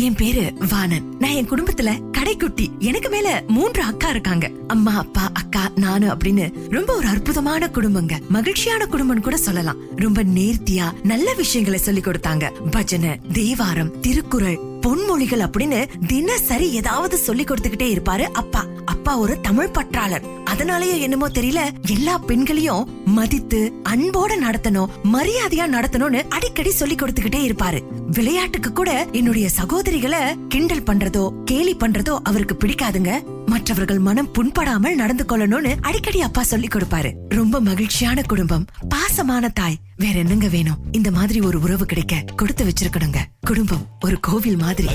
என் 0.00 0.14
பேரு 0.14 0.52
வாணன். 0.70 1.16
நான் 1.18 1.30
என் 1.30 1.50
குடும்பத்துல 1.50 2.00
கடைக்குட்டி. 2.18 2.78
எனக்கு 2.78 3.08
மேல 3.08 3.44
மூன்று 3.46 3.82
அக்கா 3.82 4.08
இருக்காங்க. 4.08 4.50
அம்மா 4.66 4.96
அப்பா 4.96 5.30
அக்கா 5.32 5.70
நானு 5.74 6.14
அப்படின்னு 6.14 6.68
ரொம்ப 6.70 6.96
ஒரு 6.96 7.06
அற்புதமான 7.06 7.70
குடும்பங்க. 7.72 8.28
மகிழ்ச்சியான 8.28 8.86
குடும்பம் 8.86 9.20
கூட 9.20 9.36
சொல்லலாம். 9.36 9.76
ரொம்ப 9.96 10.24
நேர்த்தியா 10.24 10.92
நல்ல 11.02 11.34
விஷயங்களை 11.34 11.78
சொல்லி 11.78 12.00
கொடுத்தாங்க. 12.00 12.70
பஜனை 12.70 13.20
தேவாரம் 13.32 14.00
திருக்குறள் 14.00 14.67
பொன்மொழிகள் 14.80 15.44
அப்படின்னு 15.46 15.88
தினசரி 16.06 16.70
ஏதாவது 16.70 17.16
சொல்லி 17.16 17.44
கொடுத்துக்கிட்டே 17.44 17.88
இருப்பாரு 17.96 18.22
அப்பா. 18.22 18.66
அப்பா 18.84 19.18
ஒரு 19.18 19.40
தமிழ் 19.40 19.74
பற்றாளர். 19.74 20.26
அதனாலயே 20.44 21.00
என்னமோ 21.00 21.28
தெரியல 21.28 21.60
எல்லா 21.86 22.18
பெண்களையும் 22.18 22.88
மதித்து 23.04 23.72
அன்போட 23.88 24.32
நடத்தணும் 24.42 24.90
மரியாதையா 25.12 25.66
நடத்தணும்னு 25.66 26.22
அடிக்கடி 26.28 26.70
சொல்லி 26.70 26.94
கொடுத்துக்கிட்டே 26.94 27.40
இருப்பாரு. 27.48 27.82
விளையாட்டுக்கு 28.10 28.72
கூட 28.72 29.06
என்னுடைய 29.12 29.48
சகோதரிகளை 29.60 30.22
கிண்டல் 30.48 30.82
பண்றதோ 30.82 31.30
கேலி 31.44 31.74
பண்றதோ 31.74 32.18
அவருக்கு 32.22 32.56
பிடிக்காதுங்க. 32.60 33.12
மற்றவர்கள் 33.48 33.98
மனம் 33.98 34.28
புண்படாமல் 34.34 34.94
நடந்து 34.94 35.24
கொள்ளணும்னு 35.24 35.76
அடிக்கடி 35.80 36.20
அப்பா 36.20 36.42
சொல்லி 36.42 36.66
கொடுப்பாரு. 36.66 37.12
ரொம்ப 37.28 37.60
மகிழ்ச்சியான 37.60 38.22
குடும்பம். 38.22 38.64
பாசமான 38.94 39.52
தாய். 39.52 39.78
வேற 39.96 40.18
என்னங்க 40.18 40.48
வேணும்? 40.48 40.78
இந்த 40.92 41.10
மாதிரி 41.10 41.40
ஒரு 41.40 41.60
உறவு 41.60 41.86
கிடைக்க 41.86 42.24
கொடுத்து 42.36 42.64
வச்சிருக்கணுங்க. 42.64 43.16
குடும்பம் 43.40 43.86
ஒரு 44.04 44.20
கோவில் 44.20 44.56
மாதிரி. 44.56 44.88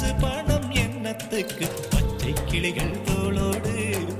காசு 0.00 0.10
பணம் 0.14 0.66
எண்ணத்துக்கு 0.80 1.66
பச்சை 1.92 2.32
கிளிகள் 2.50 2.92
தோளோடு 3.06 3.72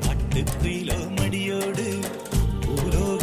பட்டு 0.06 0.40
குயிலோ 0.52 0.96
மடியோடு 1.16 1.84
பூலோகம் 2.64 3.17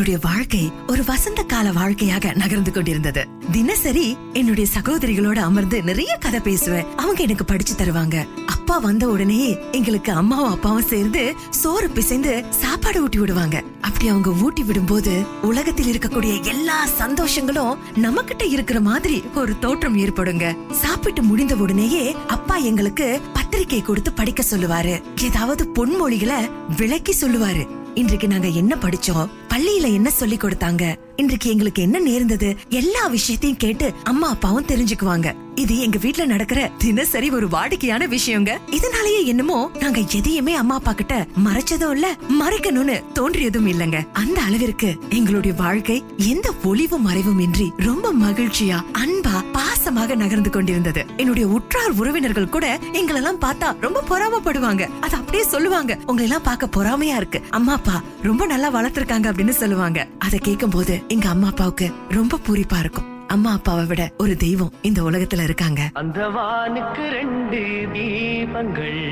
எங்களுடைய 0.00 0.18
என்னுடைய 0.20 0.36
வாழ்க்கை 0.36 0.72
ஒரு 0.86 1.04
வசந்த 1.04 1.42
கால 1.42 1.72
வாழ்க்கையாக 1.72 2.32
நகர்ந்து 2.32 2.72
கொண்டிருந்தது. 2.72 3.26
தினசரி 3.52 4.16
என்னுடைய 4.32 4.70
சகோதரிகளோட 4.78 5.38
அமர்ந்து 5.38 5.82
நிறைய 5.82 6.16
கதை 6.16 6.40
பேசுவேன். 6.40 6.84
அவங்க 6.96 7.22
எனக்கு 7.22 7.44
படிச்சு 7.44 7.74
தருவாங்க. 7.74 8.26
அப்பா 8.46 8.78
வந்த 8.78 9.08
உடனே 9.08 9.58
எங்களுக்கு 9.72 10.12
அம்மாவும் 10.12 10.50
அப்பாவும் 10.50 10.82
சேர்ந்து 10.82 11.34
சோறு 11.50 11.90
பிசைந்து 11.90 12.44
சாப்பாடு 12.50 13.02
ஊட்டி 13.02 13.18
விடுவாங்க. 13.18 13.62
அப்படி 13.80 14.08
அவங்க 14.08 14.30
ஊட்டி 14.30 14.62
விடும்போது 14.62 15.26
உலகத்தில் 15.42 15.98
இருக்கக்கூடிய 15.98 16.44
எல்லா 16.44 16.86
சந்தோஷங்களும் 16.98 17.76
நமக்கிட்ட 17.94 18.42
இருக்கிற 18.48 18.80
மாதிரி 18.80 19.22
ஒரு 19.34 19.58
தோற்றம் 19.58 19.98
ஏற்படுங்க. 19.98 20.56
சாப்பிட்டு 20.72 21.22
முடிந்த 21.22 21.56
உடனேயே 21.56 22.16
அப்பா 22.26 22.56
எங்களுக்கு 22.56 23.20
பத்திரிக்கை 23.32 23.82
கொடுத்து 23.82 24.12
படிக்க 24.12 24.44
சொல்லுவாரு. 24.50 25.02
ஏதாவது 25.22 25.68
பொன்மொழிகளை 25.74 26.50
விளக்கி 26.76 27.14
சொல்லுவாரு. 27.20 27.68
இன்றைக்கு 27.94 28.28
நாங்க 28.28 28.48
என்ன 28.48 28.76
படிச்சோம்? 28.80 29.28
பள்ளியில 29.50 29.92
என்ன 29.92 30.10
சொல்லி 30.10 30.36
கொடுத்தாங்க? 30.36 30.96
இன்றைக்கு 31.16 31.50
எங்களுக்கு 31.50 31.82
என்ன 31.82 31.98
நேர்ந்தது? 31.98 32.56
எல்லா 32.68 33.06
விஷயத்தையும் 33.06 33.58
கேட்டு 33.58 33.92
அம்மா 34.02 34.28
அப்பாவும் 34.28 34.66
தெரிஞ்சுக்குவாங்க. 34.66 35.34
இது 35.54 35.78
எங்க 35.78 35.98
வீட்ல 35.98 36.24
நடக்கிற 36.24 36.70
தினசரி 36.78 37.30
ஒரு 37.30 37.48
வாடிக்கையான 37.48 38.06
விஷயங்க. 38.06 38.50
இதனாலயே 38.70 39.24
என்னமோ 39.24 39.70
நாங்க 39.80 40.00
எதையுமே 40.00 40.54
அம்மா 40.54 40.74
அப்பா 40.74 40.92
கிட்ட 40.92 41.26
மறைச்சதும் 41.44 41.90
இல்ல 41.90 42.16
மறைக்கணும்னு 42.40 43.02
தோன்றியதும் 43.14 43.68
இல்லங்க. 43.72 44.06
அந்த 44.12 44.40
அளவிற்கு 44.40 44.96
எங்களுடைய 45.08 45.56
வாழ்க்கை 45.56 46.04
எந்த 46.16 46.54
ஒளிவு 46.64 46.98
மறைவும் 46.98 47.38
இன்றி 47.38 47.72
ரொம்ப 47.76 48.14
மகிழ்ச்சியா 48.14 48.80
அன்பா 48.92 49.36
பாச 49.52 49.79
பாசமாக 49.90 50.16
நகர்ந்து 50.16 50.50
கொண்டிருந்தது. 50.50 51.04
என்னுடைய 51.16 51.48
உற்றார் 51.48 51.90
உறவினர்கள் 51.90 52.48
கூட 52.48 52.78
எங்களெல்லாம் 52.92 53.40
பார்த்தா 53.40 53.68
ரொம்ப 53.80 54.02
பொறாமப்படுவாங்க. 54.10 54.88
அது 55.00 55.16
அப்படியே 55.16 55.42
சொல்லுவாங்க. 55.42 55.96
உங்களை 56.06 56.24
எல்லாம் 56.28 56.42
பார்க்க 56.42 56.68
பொறாமையா 56.76 57.16
இருக்கு. 57.16 57.42
அம்மா 57.50 57.72
அப்பா 57.72 58.02
ரொம்ப 58.22 58.46
நல்லா 58.46 58.72
வளர்த்திருக்காங்க 58.72 59.28
அப்படின்னு 59.30 59.48
சொல்லுவாங்க. 59.48 60.06
அதை 60.18 60.38
கேட்கும் 60.38 60.70
போது 60.70 61.02
எங்க 61.08 61.28
அம்மா 61.28 61.46
அப்பாவுக்கு 61.46 61.92
ரொம்ப 62.08 62.38
பூரிப்பா 62.46 62.78
இருக்கும். 62.78 63.08
அம்மா 63.26 63.52
அப்பாவை 63.52 63.84
விட 63.86 64.10
ஒரு 64.18 64.36
தெய்வம் 64.36 64.72
இந்த 64.82 65.02
உலகத்துல 65.02 65.42
இருக்காங்க. 65.42 65.82
அந்த 65.92 66.28
வானுக்கு 66.28 67.08
ரெண்டு 67.10 67.88
தீபங்கள். 67.92 69.02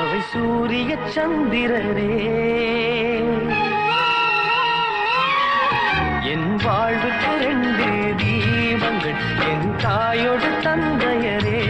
அவை 0.00 0.20
சூரிய 0.32 0.98
சந்திரரே 1.14 2.12
என் 6.32 6.56
வாழ்வுக்கு 6.56 7.32
தாயோடு 10.18 10.50
தந்தையரே 10.64 11.62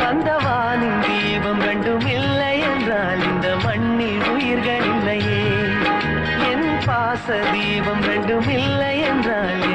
தந்தவானின் 0.00 0.98
தீபம் 1.04 1.60
கண்டும் 1.60 2.06
இல்லை 2.08 2.50
என்றால் 2.66 3.22
இந்த 3.22 3.46
மண்ணில் 3.64 4.24
உயிர்கள் 4.32 4.84
இல்லையே. 4.90 5.40
என் 6.50 6.68
பாச 6.86 7.26
தீபம் 7.52 8.04
கண்டும் 8.08 8.48
இல்லை 8.58 8.92
என்றால் 9.02 9.65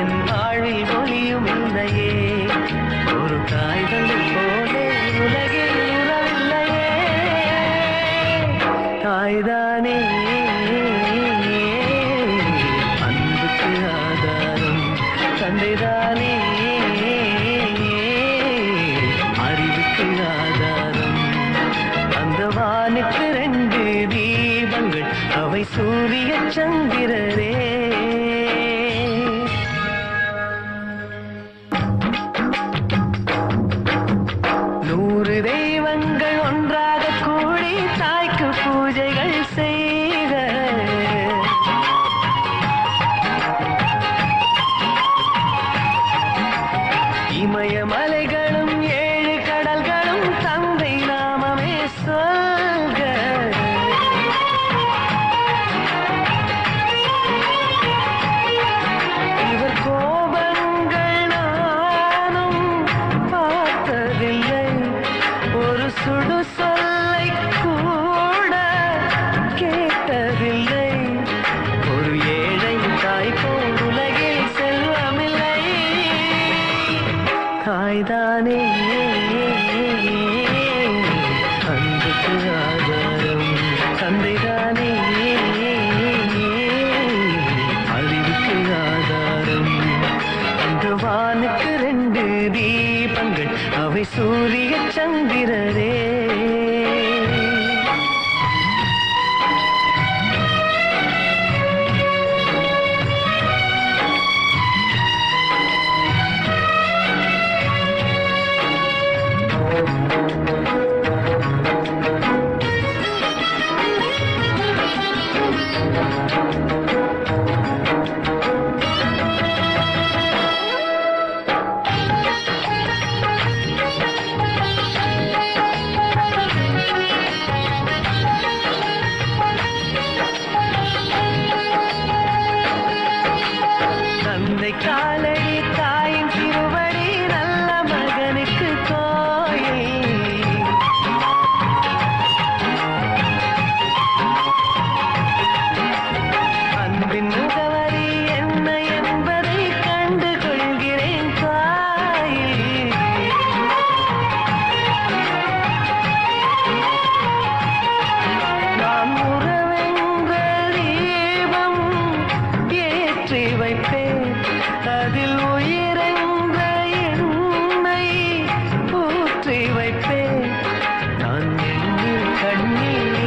me. 172.72 173.21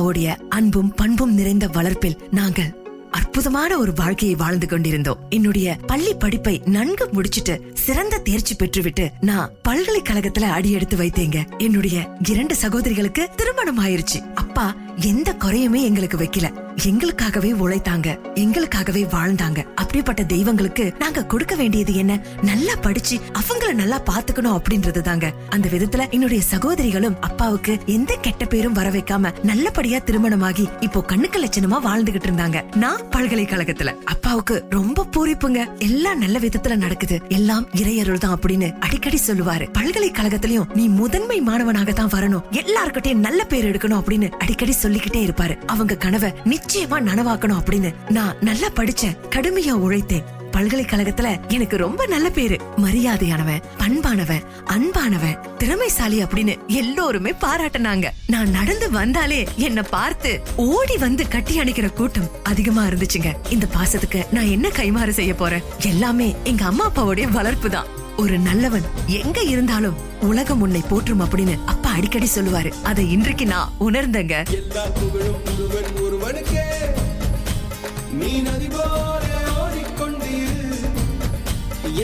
அப்பாவுடைய 0.00 0.36
அன்பும் 0.48 0.94
பண்பும் 0.94 1.34
நிறைந்த 1.34 1.66
வளர்ப்பில் 1.66 2.18
நாங்கள் 2.30 2.84
அற்புதமான 3.10 3.78
ஒரு 3.78 3.92
வாழ்க்கையை 3.94 4.36
வாழ்ந்து 4.36 4.66
கொண்டிருந்தோம். 4.66 5.18
என்னுடைய 5.28 5.76
பள்ளி 5.86 6.14
படிப்பை 6.14 6.62
நன்கு 6.64 7.08
முடிச்சிட்டு 7.12 7.70
சிறந்த 7.74 8.18
தேர்ச்சி 8.18 8.56
பெற்றுவிட்டு 8.56 9.10
நான் 9.20 9.52
பல்கலைக்கழகத்துல 9.68 10.40
அடி 10.40 10.70
எடுத்து 10.70 10.96
வைத்தேங்க. 10.96 11.58
என்னுடைய 11.58 12.16
இரண்டு 12.28 12.54
சகோதரிகளுக்கு 12.54 13.28
திருமணம் 13.36 13.78
ஆயிருச்சு 13.78 14.32
அப்பா 14.34 14.74
எந்த 14.96 15.34
குறையுமே 15.34 15.82
எங்களுக்கு 15.82 16.18
வைக்கல. 16.18 16.68
எங்களுக்காகவே 16.84 17.52
உழைத்தாங்க. 17.52 18.18
எங்களுக்காகவே 18.34 19.06
வாழ்ந்தாங்க. 19.12 19.66
அப்படிப்பட்ட 19.74 20.22
தெய்வங்களுக்கு 20.22 20.94
நாங்க 20.98 21.24
கொடுக்க 21.24 21.54
வேண்டியது 21.54 21.94
என்ன? 21.94 22.20
நல்லா 22.42 22.74
படிச்சு 22.74 23.18
அவங்கள 23.18 23.72
நல்லா 23.72 24.00
பாத்துக்கணும் 24.00 24.60
அப்படின்றது 24.60 25.00
தாங்க 25.00 25.32
அந்த 25.48 25.68
விதத்துல 25.68 26.10
என்னுடைய 26.10 26.42
சகோதரிகளும் 26.42 27.16
அப்பாவுக்கு 27.20 27.78
எந்த 27.86 28.16
கெட்ட 28.20 28.44
பேரும் 28.44 28.72
வர 28.72 28.90
வைக்காம 28.90 29.32
நல்லபடியா 29.42 29.98
திருமணமாகி 29.98 30.68
இப்போ 30.80 31.02
கண்ணுக்கு 31.02 31.44
லட்சணமா 31.44 31.78
வாழ்ந்துகிட்டு 31.84 32.30
இருந்தாங்க. 32.30 32.76
நான் 32.76 33.00
பல்கலைக்கழகத்துல. 33.10 33.94
அப்பாவுக்கு 34.04 34.64
ரொம்ப 34.70 35.06
பூரிப்புங்க. 35.16 35.78
எல்லாம் 35.78 36.18
நல்ல 36.18 36.38
விதத்துல 36.38 36.76
நடக்குது. 36.76 37.20
எல்லாம் 37.28 37.68
இறையருள் 37.70 38.18
தான் 38.18 38.38
அப்படின்னு 38.38 38.78
அடிக்கடி 38.78 39.18
சொல்லுவாரு. 39.26 39.68
பல்கலைக்கழகத்திலயும் 39.78 40.74
நீ 40.74 40.88
முதன்மை 40.88 41.40
மாணவனாக 41.40 41.92
தான் 41.92 42.10
வரணும். 42.10 42.42
எல்லார்கிட்டயும் 42.50 43.14
நல்ல 43.14 43.44
பேர் 43.44 43.76
எடுக்கணும் 43.76 44.00
அப்படின்னு 44.00 44.30
அடிக்கடி 44.30 44.74
சொல்லிக்கிட்டே 44.90 45.26
இருப்பாரு. 45.26 45.64
அவங்க 45.66 45.96
கனவை 45.96 46.32
நிச்சயமா 46.44 46.96
நனவாக்கணும் 46.98 47.58
அப்படின்னு 47.58 47.94
நான் 48.08 48.36
நல்லா 48.40 48.68
படிச்சேன். 48.68 49.16
கடுமையா 49.30 49.74
உழைத்தேன். 49.86 50.24
பல்கலைக்கழகத்துல 50.52 51.48
எனக்கு 51.48 51.76
ரொம்ப 51.76 52.06
நல்ல 52.06 52.30
பேரு. 52.30 52.56
மரியாதையானவன் 52.76 53.62
பண்பானவன் 53.78 54.42
அன்பானவன் 54.64 55.56
திறமைசாலி 55.58 56.22
அப்படின்னு 56.22 56.66
எல்லோருமே 56.66 57.30
பாராட்டினாங்க. 57.30 58.08
நான் 58.26 58.50
நடந்து 58.50 58.90
வந்தாலே 58.90 59.46
என்ன 59.56 59.82
பார்த்து 59.82 60.40
ஓடி 60.56 60.96
வந்து 60.96 61.28
கட்டி 61.28 61.58
அணைக்கிற 61.58 61.92
கூட்டம் 61.92 62.30
அதிகமா 62.42 62.84
இருந்துச்சுங்க. 62.84 63.34
இந்த 63.48 63.66
பாசத்துக்கு 63.76 64.24
நான் 64.30 64.50
என்ன 64.50 64.68
கைமாறு 64.68 65.08
செய்ய 65.08 65.34
போறேன்? 65.34 65.62
எல்லாமே 65.78 66.36
எங்க 66.44 66.64
அம்மா 66.64 66.90
அப்பாவுடைய 66.90 67.30
வளர்ப்பு 67.30 67.70
தான். 67.70 67.86
ஒரு 68.16 68.38
நல்லவன் 68.38 68.82
எங்க 69.06 69.40
இருந்தாலும் 69.40 69.94
உலகம் 70.20 70.60
உன்னை 70.60 70.82
போற்றும் 70.88 71.20
அப்படின்னு 71.20 71.58
அப்பா 71.90 72.02
அடிக்கடி 72.02 72.28
சொல்லுவாரு. 72.34 72.70
அதை 72.88 73.04
இன்றைக்கு 73.14 73.44
நான் 73.52 73.70
உணர்ந்தேங்க. 73.86 74.34
எல்லா 74.56 74.82
புகழும் 74.98 75.40
ஒருவன் 75.52 75.88
ஒருவனுக்கே 76.02 76.66
நீ 78.18 78.30
நதி 78.46 78.68
போல 78.74 79.24
ஓடிக்கொண்டீர். 79.62 80.86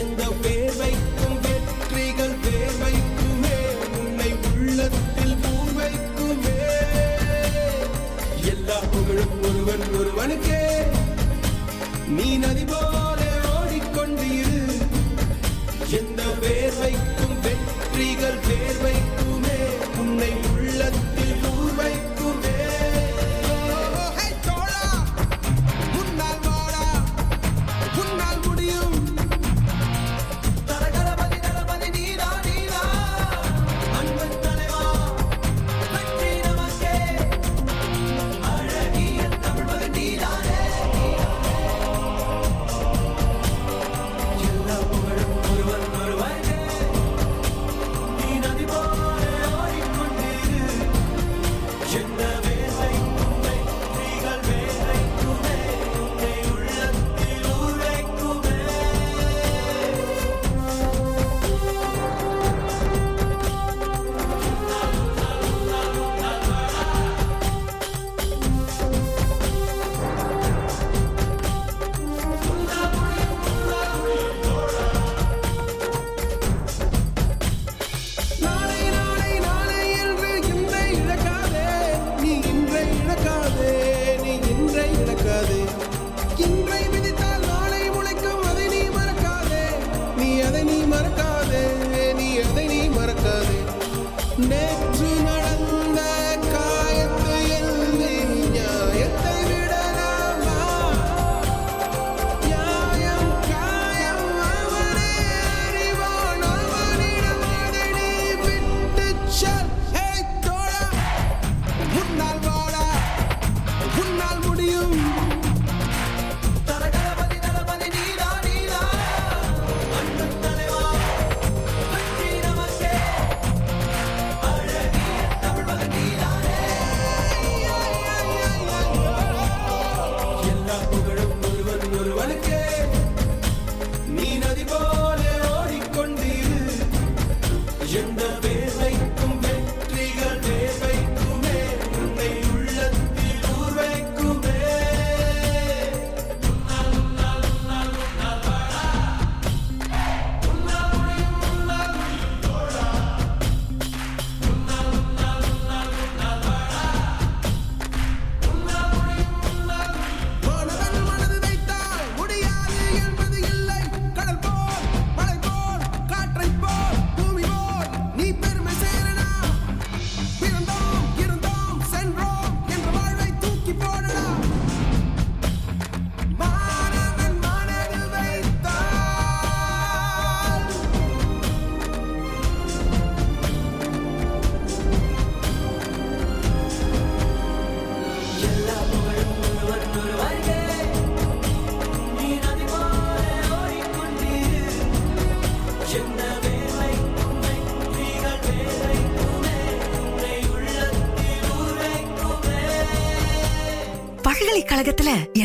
எந்த 0.01 0.21
வேர்வைக்கும் 0.43 1.37
வெற்றிகள் 1.45 2.35
வேர்வைக்குமே 2.45 3.55
உன்னை 3.99 4.29
உள்ளத்தில் 4.51 5.35
பூர்வைக்குமே. 5.45 6.59
எல்லா 8.53 8.79
புகழும் 8.93 9.37
ஒருவன் 9.49 9.87
ஒருவனுக்கே 10.01 10.63
நீ 12.17 12.29
நதி 12.45 12.65
போல 12.73 13.21
ஓடிக்கொண்டீர். 13.57 14.81
எந்த 16.01 16.23
வேர்வைக்கும் 16.43 17.06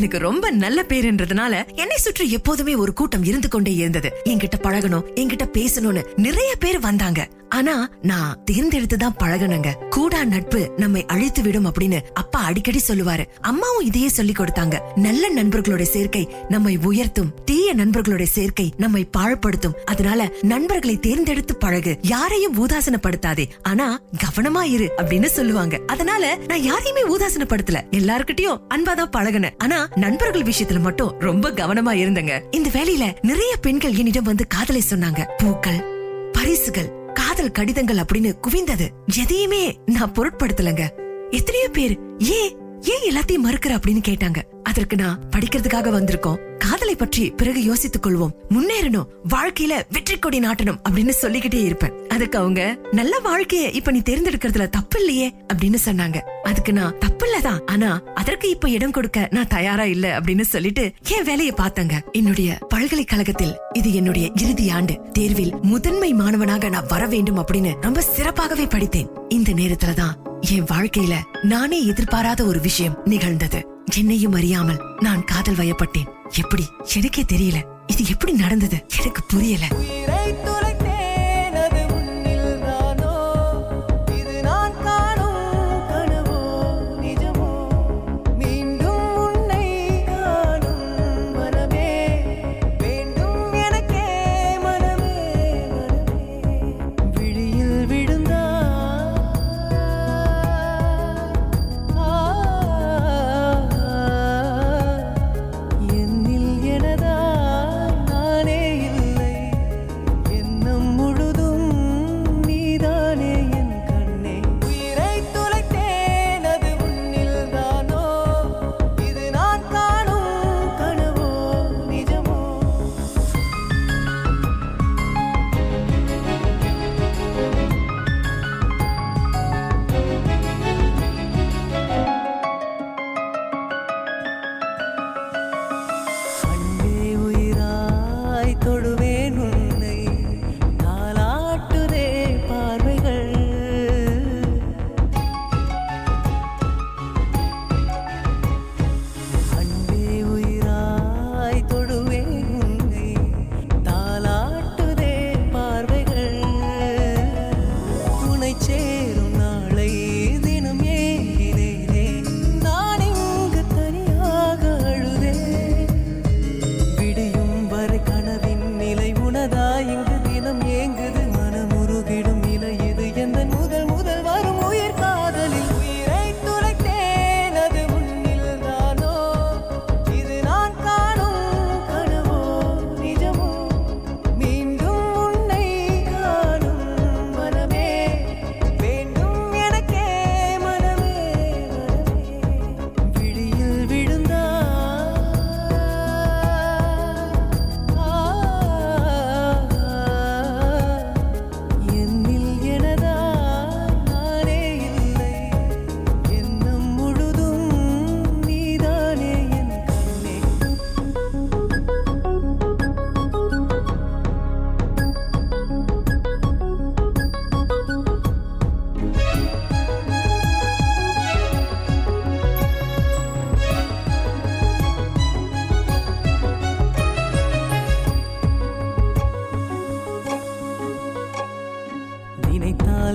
எனக்கு 0.03 0.19
ரொம்ப 0.19 0.51
நல்ல 0.51 0.83
பேருன்றதுனால 0.83 1.75
என்னை 1.75 1.97
சுற்றி 1.97 2.31
எப்போதுமே 2.31 2.75
ஒரு 2.75 2.93
கூட்டம் 2.93 3.25
இருந்து 3.25 3.49
கொண்டே 3.49 3.75
இருந்தது. 3.75 4.13
என்கிட்ட 4.25 4.57
பழகணும் 4.63 5.05
என்கிட்ட 5.15 5.45
பேசணும்னு 5.53 6.03
நிறைய 6.17 6.57
பேர் 6.57 6.79
வந்தாங்க. 6.81 7.29
ஆனா 7.53 7.91
நான் 8.03 8.45
தேர்ந்தெடுத்து 8.45 8.97
தான் 8.97 9.17
பழகணுங்க. 9.23 9.89
கூடா 9.89 10.25
நட்பு 10.25 10.71
நம்மை 10.77 11.07
அழித்து 11.07 11.43
விடும் 11.43 11.67
அப்படின்னு 11.67 12.01
அப்பா 12.15 12.41
அடிக்கடி 12.41 12.81
சொல்லுவாரு. 12.89 13.25
அம்மாவும் 13.41 13.87
இதையே 13.87 14.09
சொல்லி 14.09 14.33
கொடுத்தாங்க. 14.33 14.81
நல்ல 14.95 15.33
நண்பர்களோட 15.35 15.83
சேர்க்கை 15.83 16.29
நம்மை 16.49 16.77
உயர்த்தும். 16.77 17.45
தீய 17.45 17.75
நண்பர்களோட 17.75 18.23
சேர்க்கை 18.23 18.73
நம்மை 18.77 19.09
பாழ்படுத்தும். 19.19 19.75
அதனால 19.85 20.33
நண்பர்களை 20.43 21.01
தேர்ந்தெடுத்து 21.01 21.57
பழகு. 21.57 21.99
யாரையும் 22.03 22.67
ஊதாசனப்படுத்தாதே. 22.67 23.47
ஆனா 23.63 24.01
கவனமா 24.25 24.63
இரு 24.63 24.91
அப்படின்னு 24.97 25.25
சொல்லுவாங்க. 25.25 25.81
அதனால 25.87 26.37
நான் 26.47 26.63
யாரையுமே 26.63 27.17
ஊதாசனப்படுத்தல. 27.17 27.81
எல்லாருக்கிட்டயும் 27.91 28.61
அன்பாதான் 28.75 29.11
பழகுனேன். 29.17 29.55
ஆனா 29.59 29.89
நண்பர்கள் 29.95 30.43
விஷயத்துல 30.43 30.81
மட்டும் 30.81 31.15
ரொம்ப 31.19 31.51
கவனமா 31.51 31.99
இருந்தேங்க. 31.99 32.41
இந்த 32.51 32.69
வேலையில 32.69 33.15
நிறைய 33.23 33.57
பெண்கள் 33.61 33.95
என்னிடம் 33.95 34.25
வந்து 34.25 34.47
காதலை 34.47 34.83
சொன்னாங்க. 34.91 35.27
பூக்கள் 35.39 35.91
பரிசுகள் 36.33 37.01
காதல் 37.43 37.65
கடிதங்கள் 37.65 37.97
அப்படின்னு 37.97 38.35
குவிந்தது. 38.49 38.89
எதையுமே 39.17 39.79
நான் 39.87 40.13
பொருட்படுத்தலங்க. 40.13 40.89
எத்தனையோ 41.31 41.69
பேர் 41.69 41.99
ஏன் 42.19 42.57
ஏன் 42.81 43.11
எல்லாத்தையும் 43.11 43.47
மறுக்கிற? 43.47 43.79
அப்படின்னு 43.79 44.03
கேட்டாங்க. 44.09 44.43
அதற்கு 44.63 44.97
நான் 44.97 45.23
படிக்கிறதுக்காக 45.37 45.91
வந்திருக்கோம். 45.93 46.52
காதலை 46.69 46.97
பற்றி 46.97 47.31
பிறகு 47.31 47.63
யோசித்துக் 47.63 48.07
கொள்வோம். 48.07 48.35
முன்னேறணும் 48.51 49.07
வாழ்க்கையில 49.29 49.83
வெற்றி 49.91 50.19
கொடி 50.19 50.39
நாட்டணும் 50.39 50.81
அப்படின்னு 50.89 51.09
சொல்லிக்கிட்டே 51.09 51.63
இருப்பேன். 51.63 51.93
அதுக்கு 52.09 52.39
அவங்க 52.39 52.79
நல்ல 52.91 53.21
வாழ்க்கைய 53.25 53.75
இப்ப 53.75 53.91
நீ 53.91 53.99
தேர்ந்தெடுக்கிறதுல 53.99 54.69
தப்பு 54.69 54.99
இல்லையே 54.99 55.35
அப்படின்னு 55.55 55.77
சொன்னாங்க. 55.85 56.19
அதுக்கு 56.19 56.73
நான் 56.73 56.99
தப்பு 56.99 57.27
இல்லதான் 57.27 57.67
ஆனா 57.67 58.03
அதற்கு 58.15 58.51
இப்ப 58.51 58.69
இடம் 58.69 58.91
கொடுக்க 58.91 59.29
நான் 59.31 59.47
தயாரா 59.47 59.85
இல்ல 59.85 60.21
அப்படின்னு 60.21 60.41
சொல்லிட்டு 60.41 60.93
என் 61.09 61.25
வேலையை 61.25 61.55
பார்த்தங்க. 61.57 62.11
என்னுடைய 62.13 62.59
பல்கலைக்கழகத்தில் 62.69 63.57
இது 63.73 63.95
என்னுடைய 63.95 64.31
இறுதி 64.35 64.71
ஆண்டு. 64.71 65.01
தேர்வில் 65.13 65.55
முதன்மை 65.63 66.13
மாணவனாக 66.13 66.69
நான் 66.69 66.87
வர 66.89 67.07
வேண்டும் 67.07 67.39
அப்படின்னு 67.39 67.75
ரொம்ப 67.81 68.03
சிறப்பாகவே 68.17 68.69
படித்தேன். 68.69 69.09
இந்த 69.29 69.53
நேரத்துலதான் 69.53 70.15
என் 70.41 70.65
வாழ்க்கையில 70.65 71.15
நானே 71.43 71.87
எதிர்பாராத 71.87 72.45
ஒரு 72.45 72.61
விஷயம் 72.61 73.01
நிகழ்ந்தது. 73.05 73.72
என்னையும் 73.97 74.33
அறியாமல் 74.33 74.81
நான் 75.01 75.25
காதல் 75.25 75.55
வயப்பட்டேன். 75.55 76.07
எப்படி? 76.31 76.69
எனக்கே 76.95 77.23
தெரியல. 77.23 77.65
இது 77.87 78.07
எப்படி 78.07 78.33
நடந்தது? 78.33 78.87
எனக்கு 78.99 79.23
புரியல. 79.25 79.69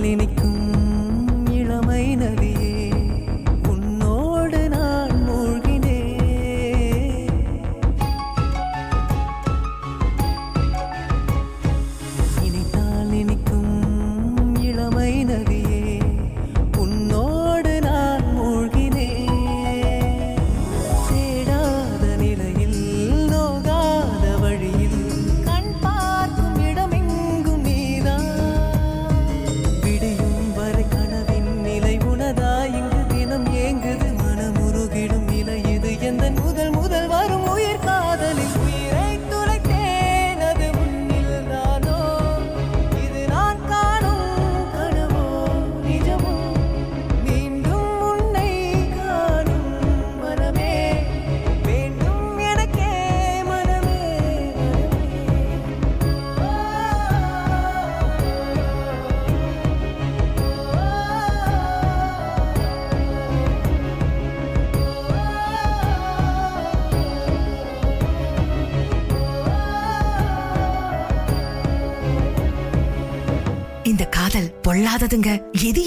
clinic 0.08 0.37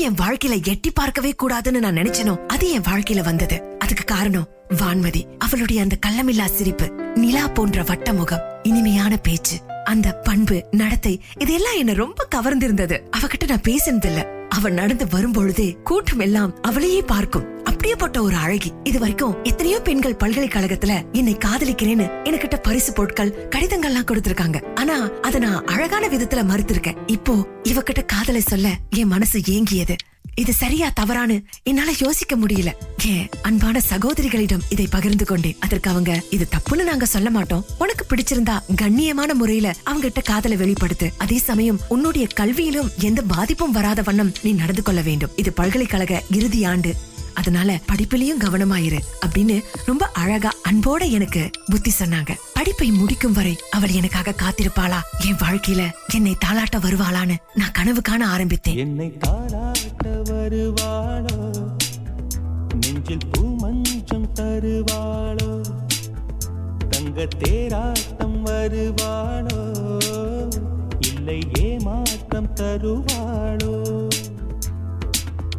என் 0.01 0.15
வாழ்க்கையில 0.15 0.67
எட்டி 0.67 0.91
பார்க்கவே 0.91 1.35
கூடாதுன்னு 1.43 1.79
நான் 1.79 1.97
நினைச்சனோ 1.97 2.47
அது 2.47 2.71
என் 2.71 2.83
வாழ்க்கையில 2.83 3.25
வந்தது. 3.25 3.63
அதுக்கு 3.79 4.05
காரணம் 4.05 4.49
வான்மதி. 4.69 5.25
அவளுடைய 5.39 5.83
அந்த 5.83 5.97
கள்ளமில்லா 6.07 6.45
சிரிப்பு 6.45 6.91
நிலா 7.15 7.49
போன்ற 7.49 7.83
வட்ட 7.83 8.13
முகம் 8.13 8.41
இனிமையான 8.63 9.17
பேச்சு 9.17 9.59
அந்த 9.85 10.13
பண்பு 10.13 10.65
நடத்தை 10.71 11.23
இதெல்லாம் 11.39 11.77
என்ன 11.77 11.93
ரொம்ப 11.93 12.27
கவர்ந்திருந்தது. 12.35 13.01
அவகிட்ட 13.17 13.49
நான் 13.49 13.67
பேசினதில்லை. 13.69 14.40
அவள் 14.51 14.73
நடந்து 14.73 15.09
வரும்பொழுது 15.09 15.83
கூட்டம் 15.83 16.19
எல்லாம் 16.19 16.55
அவளையே 16.63 17.03
பார்க்கும். 17.03 17.47
அப்படியேப்பட்ட 17.65 18.23
ஒரு 18.23 18.37
அழகி. 18.37 18.71
இது 18.85 18.99
வரைக்கும் 18.99 19.45
எத்தனையோ 19.45 19.81
பெண்கள் 19.81 20.21
பல்கலைக்கழகத்துல 20.25 20.93
என்னை 21.13 21.37
காதலிக்கிறேன்னு 21.45 22.07
எனக்கிட்ட 22.25 22.57
பரிசு 22.63 22.93
பொருட்கள் 22.93 23.49
கடிதங்கள்லாம் 23.57 24.09
கொடுத்திருக்காங்க. 24.11 24.59
ஆனா 24.75 25.11
அத 25.23 25.39
நான் 25.39 25.65
அழகான 25.65 26.09
விதத்துல 26.09 26.43
மறுத்திருக்கேன். 26.53 26.99
இப்போ 27.07 27.35
இவகிட்ட 27.63 28.05
காதலை 28.07 28.41
சொல்ல 28.41 28.77
என் 28.91 29.13
மனசு 29.15 29.41
ஏங்கியது. 29.41 29.97
இது 30.41 30.53
சரியா 30.53 30.93
தவறான்னு 31.01 31.43
என்னால 31.63 31.91
யோசிக்க 31.99 32.37
முடியல. 32.37 32.71
ஏன் 33.07 33.29
அன்பான 33.43 33.81
சகோதரிகளிடம் 33.91 34.65
இதை 34.69 34.87
பகிர்ந்து 34.91 35.25
கொண்டேன். 35.25 35.57
அதற்கு 35.61 35.91
அவங்க 35.91 36.23
இது 36.31 36.49
தப்புன்னு 36.55 36.85
நாங்க 36.85 37.07
சொல்ல 37.07 37.31
மாட்டோம். 37.31 37.65
உனக்கு 37.79 38.07
பிடிச்சிருந்தா 38.09 38.57
கண்ணியமான 38.83 39.35
முறையில 39.35 39.75
அவங்க 39.85 40.07
கிட்ட 40.07 40.33
காதலை 40.33 40.57
வெளிப்படுத்து. 40.57 41.13
அதே 41.19 41.39
சமயம் 41.39 41.81
உன்னுடைய 41.89 42.27
கல்வியிலும் 42.41 42.91
எந்த 42.99 43.23
பாதிப்பும் 43.23 43.71
வராத 43.71 44.03
வண்ணம் 44.03 44.35
நீ 44.43 44.53
நடந்து 44.53 44.83
கொள்ள 44.83 45.01
வேண்டும். 45.01 45.31
இது 45.37 45.53
பல்கலைக்கழக 45.53 46.23
இறுதி 46.31 46.65
ஆண்டு. 46.65 46.93
அதனால 47.35 47.81
படிப்பிலையும் 47.91 48.41
கவனமாயிரு 48.41 48.99
அப்படின்னு 49.27 49.65
ரொம்ப 49.87 50.07
அழகா 50.07 50.51
அன்போட 50.71 51.11
எனக்கு 51.11 51.51
புத்தி 51.67 51.93
சொன்னாங்க. 51.99 52.33
படிப்பை 52.55 52.91
முடிக்கும் 52.91 53.33
வரை 53.33 53.55
அவள் 53.71 53.91
எனக்காக 53.91 54.35
காத்திருப்பாளா? 54.43 54.99
என் 55.27 55.41
வாழ்க்கையில 55.45 55.91
என்னை 56.15 56.37
தாளாட்ட 56.45 56.79
வருவாளான்னு 56.79 57.37
நான் 57.55 57.71
கனவு 57.73 58.03
காண 58.03 58.29
ஆரம்பித்தேன் 58.29 58.79
தருவாளோ? 60.71 61.69
நெஞ்சில் 62.75 63.31
பூமஞ்சம் 63.31 64.27
தருவாளோ? 64.35 65.65
தங்க 66.91 67.29
தேராட்டம் 67.39 68.47
வருவாளோ? 68.47 69.61
இல்லை 71.01 71.41
ஏமாற்றம் 71.61 72.55
தருவாளோ? 72.55 74.09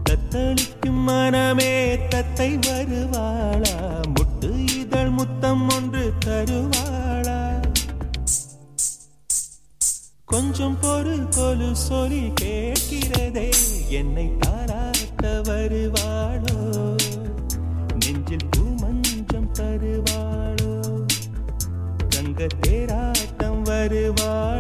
தத்தளிக்கும் 0.10 1.04
மனமே 1.06 2.08
தத்தை 2.08 2.58
வருவாளா? 2.58 3.78
முட்டு 4.14 4.80
இதழ் 4.80 5.10
முத்தம் 5.10 5.70
ஒன்று 5.70 6.14
தருவாளா? 6.26 7.40
கொஞ்சம் 10.26 10.78
பொருள் 10.82 11.28
கொலு 11.30 11.76
சொல்லி 11.76 12.32
கேட்கிறதே 12.42 13.50
என்னை 13.90 14.38
தாரா 14.38 14.81
தாராட்ட 15.22 15.50
வருவாளோ? 15.50 16.56
நெஞ்சில் 18.06 18.50
பூமஞ்சம் 18.58 19.52
தருவாளோ? 19.52 20.72
தங்க 22.10 22.48
தேராட்டம் 22.60 23.62
வருவாள் 23.62 24.51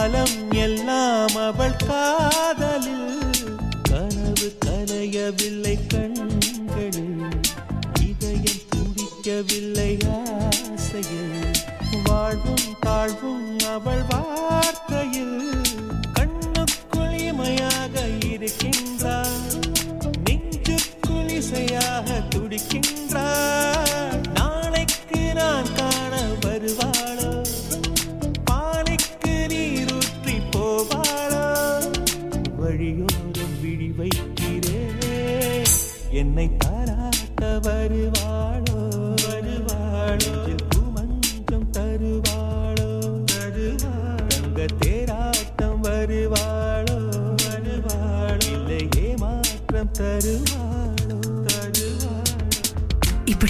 காலம் 0.00 0.50
எல்லாம் 0.50 1.36
அவள் 1.36 1.76
காதலில். 1.86 3.20
கனவு 3.82 4.56
கலையவில்லை 4.66 5.78
கண்களில் 5.88 7.40
இதயம் 8.00 8.62
துடிக்கவில்லை 8.68 9.98
ஆசையில் 10.08 11.50
வாழ்வும் 12.04 12.76
தாழ்வும் 12.80 13.56
அவள் 13.58 14.02
வார்த்தையில். 14.14 15.52
கண்ணுக்குள் 16.12 17.18
இமையாக 17.18 18.24
இருக்கின்றாள். 18.32 19.38
நெஞ்சுக்குள் 20.24 21.28
இசையாக 21.28 22.22
துடிக்கின்ற 22.28 22.99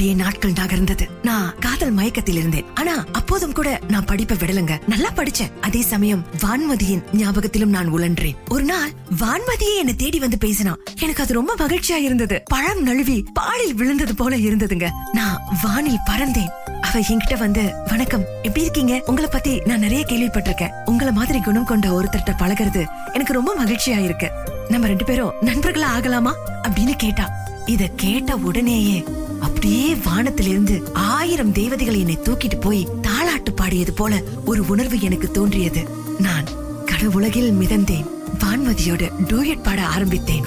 அப்படியே 0.01 0.23
நாட்கள் 0.23 0.53
நகர்ந்தது 0.53 1.09
நான் 1.23 1.55
காதல் 1.59 1.91
மயக்கத்தில் 1.91 2.37
இருந்தேன். 2.37 2.65
ஆனா 2.75 3.05
அப்போதும் 3.13 3.53
கூட 3.53 3.81
நான் 3.89 4.05
படிப்பை 4.05 4.37
விடலங்க. 4.37 4.79
நல்லா 4.87 5.09
படிச்சேன். 5.11 5.61
அதே 5.61 5.81
சமயம் 5.81 6.27
வான்மதியின் 6.39 7.03
ஞாபகத்திலும் 7.13 7.71
நான் 7.71 7.95
உழன்றேன். 7.95 8.35
ஒரு 8.49 8.65
நாள் 8.65 8.91
வான்மதியே 9.21 9.77
என்னை 9.79 9.95
தேடி 9.95 10.19
வந்து 10.19 10.37
பேசினா 10.45 10.75
எனக்கு 11.01 11.23
அது 11.23 11.35
ரொம்ப 11.35 11.55
மகிழ்ச்சியா 11.59 11.95
இருந்தது. 11.95 12.43
பழம் 12.45 12.83
நழுவி 12.83 13.25
பாலில் 13.33 13.75
விழுந்தது 13.75 14.15
போல 14.15 14.37
இருந்ததுங்க. 14.37 14.89
நான் 15.13 15.43
வானில் 15.63 15.99
பறந்தேன். 16.11 16.49
அவ 16.81 17.01
என்கிட்ட 17.01 17.39
வந்து 17.39 17.73
வணக்கம் 17.89 18.25
எப்படி 18.37 18.61
இருக்கீங்க? 18.61 19.03
உங்களை 19.07 19.31
பத்தி 19.33 19.61
நான் 19.65 19.79
நிறைய 19.79 20.05
கேள்விப்பட்டிருக்கேன். 20.09 20.71
உங்களை 20.85 21.13
மாதிரி 21.13 21.41
குணம் 21.41 21.65
கொண்ட 21.65 22.01
ஒருத்தர்ட்ட 22.01 22.31
பழகுறது 22.39 22.87
எனக்கு 23.13 23.33
ரொம்ப 23.33 23.57
மகிழ்ச்சியா 23.65 24.03
இருக்கு. 24.03 24.31
நம்ம 24.69 24.87
ரெண்டு 24.87 25.05
பேரும் 25.05 25.33
நண்பர்களா 25.41 25.83
ஆகலாமா? 25.83 26.35
அப்படின்னு 26.69 26.93
கேட்டா. 26.97 27.31
இத 27.67 27.91
கேட்ட 27.97 28.37
உடனேயே 28.37 29.05
அப்படியே 29.41 29.95
வானத்திலிருந்து 29.95 30.91
ஆயிரம் 30.93 31.53
தேவதைகள் 31.53 31.95
என்னை 31.95 32.19
தூக்கிட்டு 32.25 32.61
போய் 32.61 32.89
தாளாட்டு 33.03 33.51
பாடியது 33.55 33.93
போல 33.93 34.23
ஒரு 34.45 34.67
உணர்வு 34.67 35.01
எனக்கு 35.01 35.31
தோன்றியது. 35.31 35.89
நான் 36.19 36.45
கடவுலகில் 36.87 37.53
மிதந்தேன். 37.53 38.07
வான்மதியோட 38.39 39.11
டூயட் 39.27 39.63
பாட 39.63 39.87
ஆரம்பித்தேன். 39.87 40.45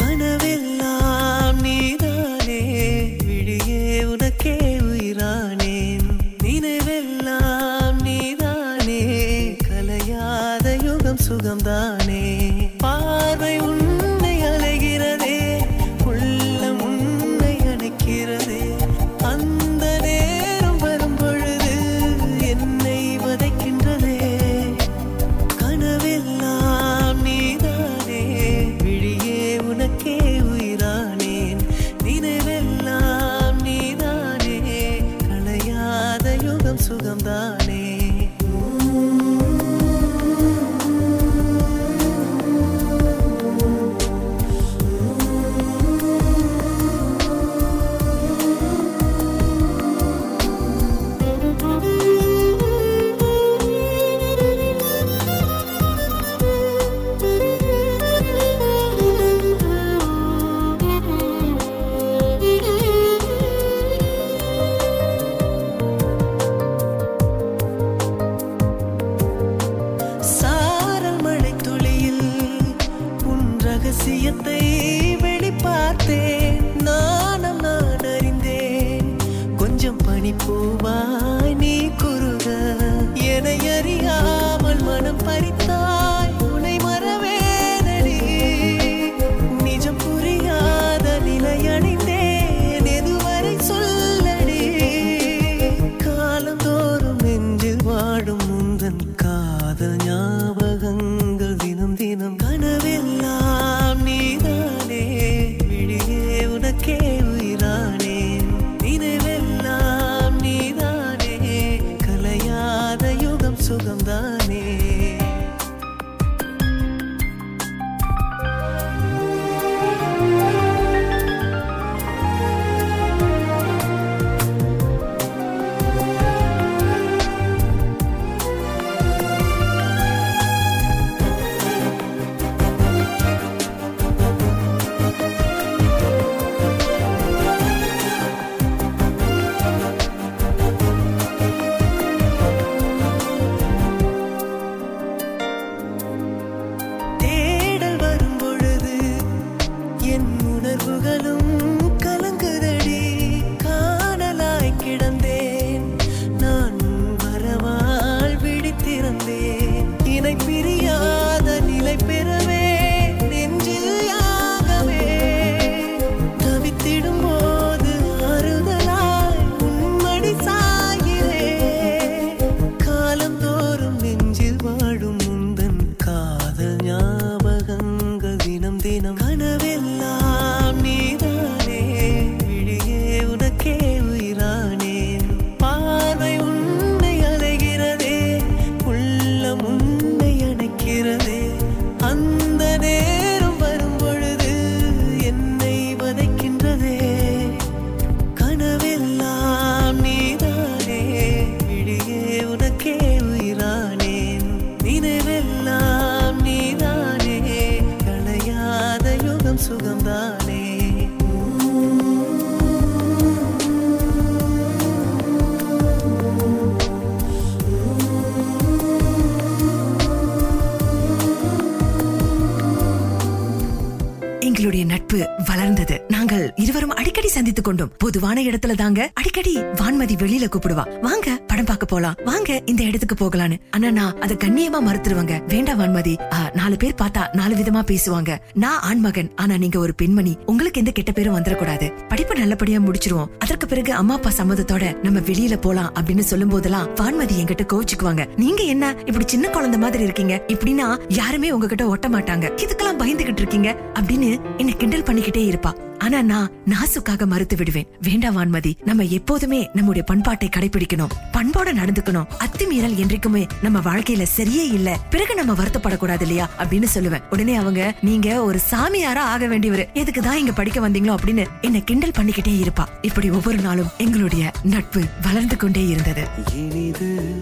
சந்தித்துக் 227.33 227.65
கொண்டோம் 227.65 227.91
பொதுவான 227.97 228.41
இடத்துல 228.41 228.75
தாங்க. 228.75 229.11
அடிக்கடி 229.13 229.53
வான்மதி 229.57 230.15
வெளியில 230.23 230.47
கூப்பிடுவா. 230.55 230.83
வாங்க 231.01 231.27
படம் 231.47 231.65
பார்க்க 231.65 231.85
போலாம். 231.85 232.15
வாங்க 232.25 232.61
இந்த 232.65 232.83
இடத்துக்கு 232.83 233.15
போகலான்னு. 233.21 233.57
ஆனா 233.71 233.89
நான் 233.91 234.19
அதை 234.19 234.35
கண்ணியமா 234.35 234.79
மறுத்துருவாங்க. 234.87 235.33
வேண்டாம் 235.47 235.79
வான்மதி. 235.79 236.13
நாலு 236.53 236.77
பேர் 236.77 236.99
பார்த்தா 237.01 237.21
நாலு 237.33 237.55
விதமா 237.55 237.81
பேசுவாங்க. 237.91 238.37
நான் 238.53 238.79
ஆண்மகன் 238.79 239.31
ஆனா 239.35 239.57
நீங்க 239.57 239.79
ஒரு 239.79 239.93
பெண்மணி. 239.95 240.37
உங்களுக்கு 240.45 240.79
எந்த 240.79 240.91
கெட்ட 240.91 241.11
பேரும் 241.11 241.37
வந்துடக்கூடாது 241.37 241.87
படிப்பு 242.07 242.35
நல்லபடியா 242.35 242.79
முடிச்சிருவோம். 242.79 243.29
அதற்கு 243.39 243.67
பிறகு 243.67 243.93
அம்மா 243.93 244.13
அப்பா 244.13 244.31
சம்மதத்தோட 244.37 244.83
நம்ம 245.03 245.19
வெளியில 245.19 245.57
போலாம் 245.61 245.93
அப்படின்னு 245.93 246.25
சொல்லும் 246.31 246.49
போதெல்லாம் 246.49 246.87
வான்மதி 246.95 247.35
என்கிட்ட 247.41 247.65
கோவிச்சுக்குவாங்க. 247.73 248.27
நீங்க 248.35 248.63
என்ன 248.63 248.95
இப்படி 249.05 249.25
சின்ன 249.27 249.49
குழந்தை 249.49 249.79
மாதிரி 249.79 250.03
இருக்கீங்க? 250.03 250.41
இப்படின்னா 250.47 250.87
யாருமே 251.07 251.51
உங்ககிட்ட 251.51 251.85
ஒட்ட 251.85 252.09
மாட்டாங்க. 252.09 252.45
இதுக்கெல்லாம் 252.65 253.01
பயந்துகிட்டு 253.01 253.41
இருக்கீங்க? 253.43 253.77
அப்படின்னு 253.99 254.57
என்ன 254.57 254.71
கிண்டல் 254.71 255.07
பண்ணிக்கிட்டே 255.09 255.43
இருப்பா. 255.51 255.71
ஆனா 256.03 256.21
நான் 256.21 256.51
நாசுக்காக 256.65 257.25
மறுத்து 257.25 257.55
விடுவேன். 257.55 257.87
வேண்டாம் 258.01 258.37
வான்மதி 258.37 258.73
நம்ம 258.83 259.03
எப்போதுமே 259.03 259.69
நம்முடைய 259.73 260.07
பண்பாட்டை 260.07 260.49
கடைபிடிக்கணும் 260.55 261.07
பண்போட 261.33 261.71
நடந்துக்கணும். 261.73 262.25
அத்துமீறல் 262.37 262.95
என்றைக்குமே 262.95 263.47
நம்ம 263.61 263.79
வாழ்க்கையில 263.79 264.25
சரியே 264.37 264.73
இல்ல. 264.73 264.99
பிறகு 265.09 265.35
நம்ம 265.35 265.53
வருத்தப்படக்கூடாது 265.53 266.21
இல்லையா? 266.21 266.49
அப்படின்னு 266.59 266.85
சொல்லுவேன். 266.93 267.21
உடனே 267.29 267.55
அவங்க 267.55 267.95
நீங்க 268.01 268.43
ஒரு 268.43 268.59
சாமியாரா 268.71 269.15
ஆக 269.15 269.47
வேண்டியவர். 269.47 269.87
எதுக்குதான் 269.93 270.33
இங்க 270.33 270.51
படிக்க 270.51 270.89
வந்தீங்களோ? 270.89 271.15
அப்படின்னு 271.23 271.45
என்ன 271.61 271.79
கிண்டல் 271.79 272.11
பண்ணிக்கிட்டே 272.11 272.65
இருப்பா. 272.65 272.85
இப்படி 273.01 273.29
ஒவ்வொரு 273.29 273.57
நாளும் 273.57 273.89
எங்களுடைய 273.97 274.51
நட்பு 274.63 275.03
வளர்ந்து 275.21 275.57
கொண்டே 275.57 275.87
இருந்தது. 275.87 276.27
இனிது 276.55 277.39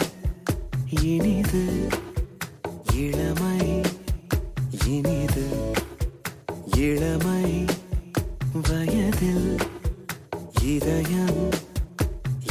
இனிது 1.01 1.87
இளமை 2.93 3.81
இனிது 4.85 5.73
இளமை. 6.75 7.40
வயதில் 9.21 9.55
இதயம் 10.63 11.49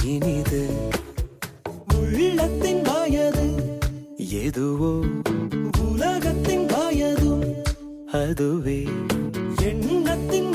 இனிது. 0.04 0.68
உள்ளத்தின் 1.94 2.83
வயது 2.83 3.78
எதுவோ 4.16 5.04
உலகத்தின் 5.90 6.66
வயதும் 6.66 7.44
அதுவே. 8.12 8.87
எண்ணத்தின் 9.62 10.54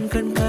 can't 0.00 0.12
control 0.12 0.39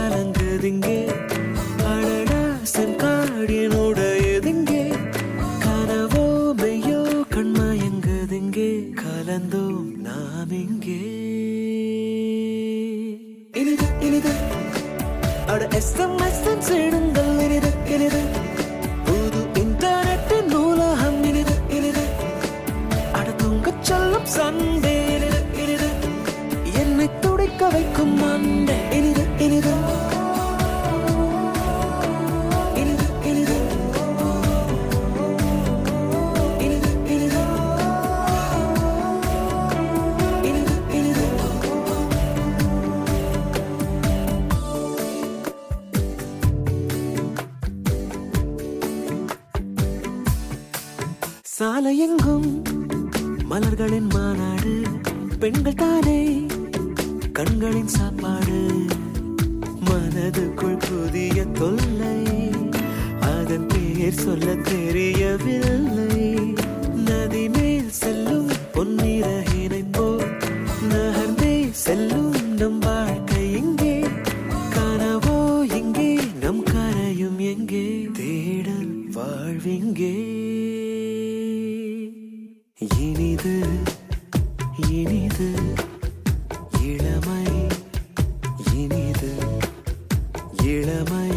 இளமை 90.71 91.29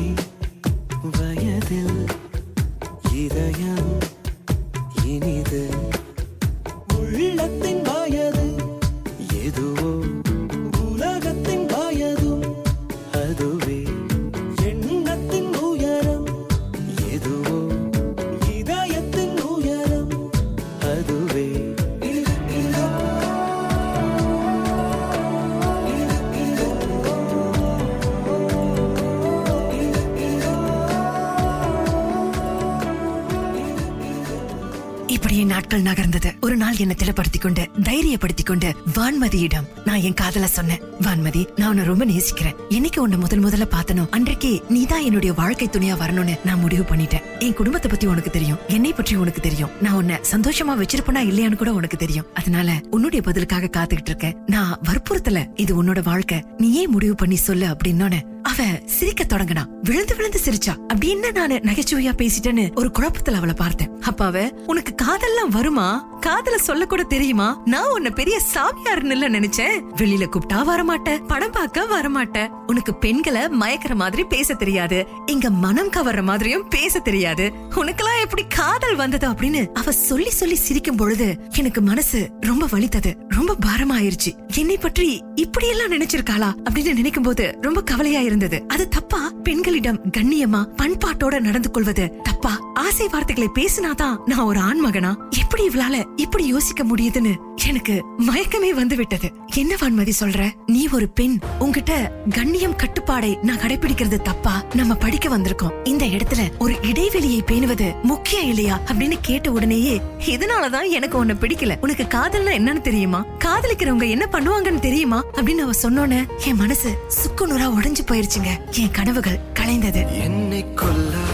என்ன 36.85 36.97
திடப்படுத்திக்கொண்டு 37.05 37.67
தைரியப்படுத்திக்கொண்டு 37.81 37.93
தைரியப்படுத்திக் 37.95 38.45
கொண்டு 38.45 38.75
வான்மதியிடம் 38.95 39.69
நான் 39.85 40.01
என் 40.01 40.15
காதல 40.15 40.47
சொன்னேன். 40.47 40.81
வான்மதி 41.01 41.47
நான் 41.57 41.69
உன்னை 41.69 41.85
ரொம்ப 41.85 42.05
நேசிக்கிறேன். 42.05 42.55
என்னைக்கு 42.69 42.99
உன்னை 42.99 43.19
முதல் 43.19 43.45
முதல்ல 43.45 43.69
பாத்தனும் 43.71 44.09
அன்றைக்கே 44.11 44.63
நீதான் 44.69 45.01
என்னுடைய 45.01 45.35
வாழ்க்கை 45.35 45.69
துணையா 45.73 45.95
வரணும்னு 45.95 46.39
நான் 46.45 46.61
முடிவு 46.61 46.83
பண்ணிட்டேன். 46.83 47.23
என் 47.39 47.55
குடும்பத்தை 47.55 47.91
பத்தி 47.91 48.07
உனக்கு 48.07 48.31
தெரியும். 48.31 48.59
என்னை 48.69 48.93
பற்றி 48.93 49.17
உனக்கு 49.17 49.41
தெரியும். 49.41 49.71
நான் 49.81 49.95
உன்னை 49.95 50.17
சந்தோஷமா 50.31 50.83
வச்சிருப்பனா 50.83 51.31
இல்லையான்னு 51.31 51.57
கூட 51.57 51.73
உனக்கு 51.73 51.97
தெரியும். 51.97 52.27
அதனால 52.35 52.81
உன்னுடைய 52.91 53.25
பதிலுக்காக 53.25 53.71
காத்துக்கிட்டு 53.77 54.05
இருக்கேன். 54.05 54.37
நான் 54.47 54.81
வற்புறுத்தல. 54.89 55.47
இது 55.55 55.85
உன்னோட 55.85 56.03
வாழ்க்கை. 56.03 56.45
நீயே 56.57 56.87
முடிவு 56.87 57.15
பண்ணி 57.15 57.37
சொல்லு 57.37 57.67
அப்படின்னோட 57.67 58.23
அவ 58.43 58.65
சிரிக்க 58.87 59.25
தொடங்கினா 59.25 59.65
விழுந்து 59.83 60.17
விழுந்து 60.17 60.41
சிரிச்சா. 60.45 60.77
அப்படின்னு 60.95 61.33
நானு 61.33 61.55
நகைச்சுவையா 61.55 62.31
பேசிட்டேன்னு 62.31 62.75
ஒரு 62.75 62.91
குழப்பத்துல 62.99 63.33
அவளை 63.33 63.55
பார்த்தேன். 63.55 63.94
அப்பாவே 64.05 64.53
உனக்கு 64.67 64.95
காதல்லாம் 65.05 65.49
வருமா? 65.51 66.13
காதல 66.21 66.59
சொல்ல 66.59 66.87
கூட 66.87 67.03
தெரியுமா? 67.03 67.63
நான் 67.65 67.91
உன்னை 67.91 68.11
பெரிய 68.11 68.41
சாமியார்னு 68.55 69.11
இல்ல 69.11 69.29
நினைச்சேன். 69.29 69.83
வெளியில 69.97 70.27
கூப்பிட்டா 70.27 70.57
வரமாட்ட 70.57 71.27
படம் 71.27 71.51
பார்க்க 71.51 71.85
வரமாட்ட. 71.85 72.49
உனக்கு 72.67 72.95
பெண்களை 72.95 73.41
மயக்கிற 73.41 73.95
மாதிரி 73.95 74.25
பேச 74.25 74.55
தெரியாது. 74.55 75.07
இங்க 75.27 75.51
மனம் 75.51 75.91
கவர்ற 75.91 76.23
மாதிரியும் 76.23 76.69
பேச 76.69 76.99
தெரியாது. 76.99 77.53
உனக்கெல்லாம் 77.71 78.23
எப்படி 78.23 78.45
காதல் 78.49 78.97
வந்தது 78.97 79.29
அப்படின்னு 79.29 79.73
அவ 79.73 79.93
சொல்லி 79.93 80.31
சொல்லி 80.31 80.55
சிரிக்கும் 80.55 80.97
பொழுது 80.97 81.37
எனக்கு 81.57 81.81
மனசு 81.81 82.31
ரொம்ப 82.41 82.67
வலித்தது. 82.71 83.17
ரொம்ப 83.29 83.57
பாரமாயிருச்சு. 83.67 84.31
என்னை 84.55 84.77
பற்றி 84.77 85.23
இப்படி 85.35 85.69
எல்லாம் 85.69 85.93
நினைச்சிருக்காளா 85.93 86.53
அப்படின்னு 86.71 86.93
நினைக்கும் 86.93 87.23
போது 87.23 87.59
ரொம்ப 87.61 87.83
கவலையா 87.83 88.21
இருந்தது. 88.21 88.65
அது 88.69 88.89
தப்பா? 88.89 89.33
பெண்களிடம் 89.43 90.01
கண்ணியமா 90.17 90.67
பண்பாட்டோட 90.77 91.41
நடந்து 91.41 91.71
கொள்வது 91.71 92.21
தப்பா? 92.23 92.59
ஆசை 92.75 93.09
வார்த்தைகளை 93.09 93.51
பேசினா 93.55 93.94
பேசினாதான் 93.95 94.17
நான் 94.25 94.39
ஒரு 94.39 94.61
ஆண்மகனா? 94.61 95.17
எப்படி 95.39 95.69
இவளால 95.69 96.07
இப்படி 96.17 96.47
யோசிக்க 96.47 96.85
முடியுதுன்னு 96.85 97.37
எனக்கு 97.67 98.05
மயக்கமே 98.19 98.71
வந்து 98.75 98.97
விட்டது 98.97 99.33
என்ன 99.55 99.75
வான்மதி 99.75 100.13
சொல்ற? 100.21 100.51
நீ 100.67 100.89
ஒரு 100.93 101.09
பெண். 101.09 101.39
உங்ககிட்ட 101.59 102.13
கண்ணியம் 102.31 102.77
கட்டுப்பாடை 102.77 103.43
நான் 103.43 103.59
கடைபிடிக்கிறது 103.59 104.23
தப்பா? 104.23 104.65
நம்ம 104.75 104.95
படிக்க 104.95 105.39
வந்திருக்கோம். 105.39 105.73
இந்த 105.85 106.05
இடத்துல 106.05 106.59
ஒரு 106.59 106.77
இடைவெளியை 106.83 107.43
பேணுவது 107.47 108.03
முக்கியம் 108.03 108.49
இல்லையா? 108.49 108.81
அப்படின்னு 108.87 109.19
கேட்ட 109.23 109.53
உடனேயே 109.53 110.01
இதனாலதான் 110.27 110.91
எனக்கு 110.91 111.19
உன்னை 111.19 111.35
பிடிக்கல. 111.35 111.75
உனக்கு 111.81 112.03
காதல்னா 112.03 112.55
என்னன்னு 112.55 112.81
தெரியுமா? 112.81 113.25
காதலிக்கிறவங்க 113.45 114.09
என்ன 114.09 114.29
பண்ணுவாங்கன்னு 114.33 114.81
தெரியுமா? 114.81 115.25
அப்படின்னு 115.33 115.67
அவ 115.67 115.73
சொன்னோன்னு 115.83 116.27
என் 116.47 116.57
மனசு 116.57 116.99
சுக்கு 117.09 117.47
நூறா 117.47 117.63
உடைஞ்சு 117.63 117.99
போயிருச்சுங்க. 118.11 118.71
என் 118.71 118.91
கனவுகள் 118.91 119.39
கலைந்தது. 119.55 120.21
என்னை 120.21 120.65
கொல்லாதே 120.65 121.34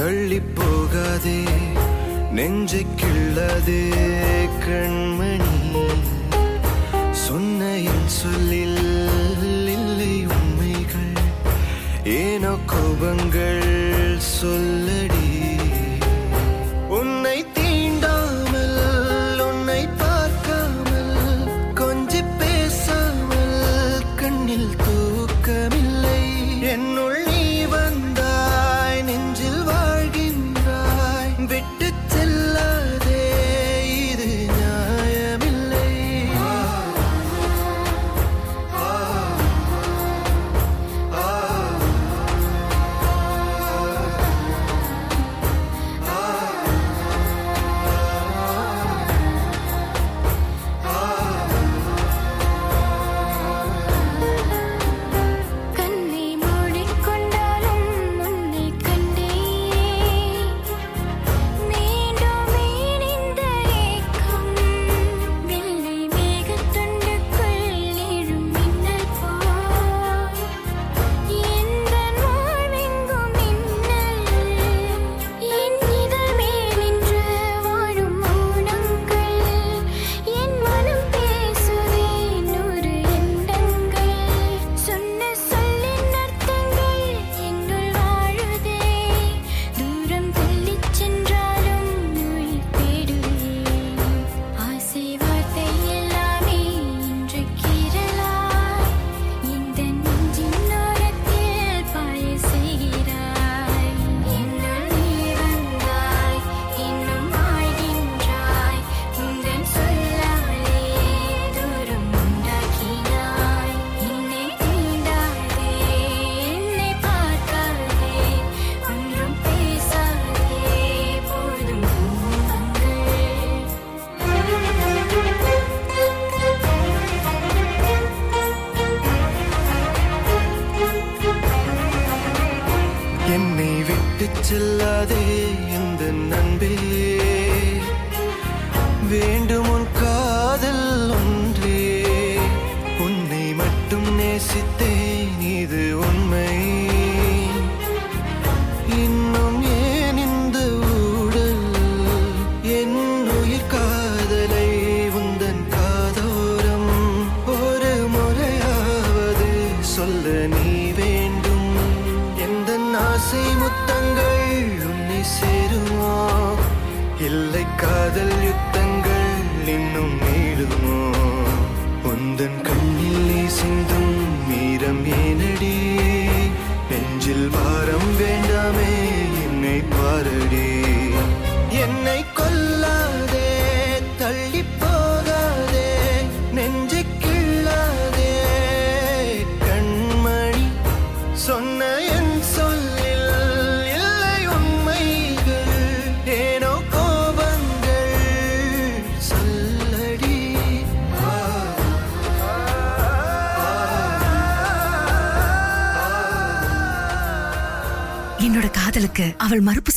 தள்ளி 0.00 0.40
போகாதே 0.40 1.40
நெஞ்சை 2.32 2.86
கிள்ளாதே 2.96 3.82
கண்மணி. 4.64 5.56
சொன்ன 7.12 7.78
என் 7.78 8.08
சொல்லில் 8.08 8.80
இல்லை 9.66 10.26
உண்மைகள் 10.26 11.12
ஏனோ 12.04 12.54
கோபங்கள் 12.72 14.18
சொல்லடி 14.18 14.79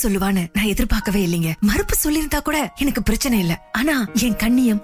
சொல்லுவான்னு 0.03 0.47
நான் 0.53 0.65
எதிர்பார்க்கவே 0.65 1.27
இல்லைங்க. 1.27 1.53
மறுப்பு 1.59 1.95
சொல்லியிருந்தா 2.03 2.39
கூட 2.41 2.71
எனக்கு 2.75 3.03
பிரச்சனை 3.03 3.39
இல்ல. 3.39 3.69
ஆனா 3.71 4.07
என் 4.13 4.35
கண்ணியம் 4.35 4.81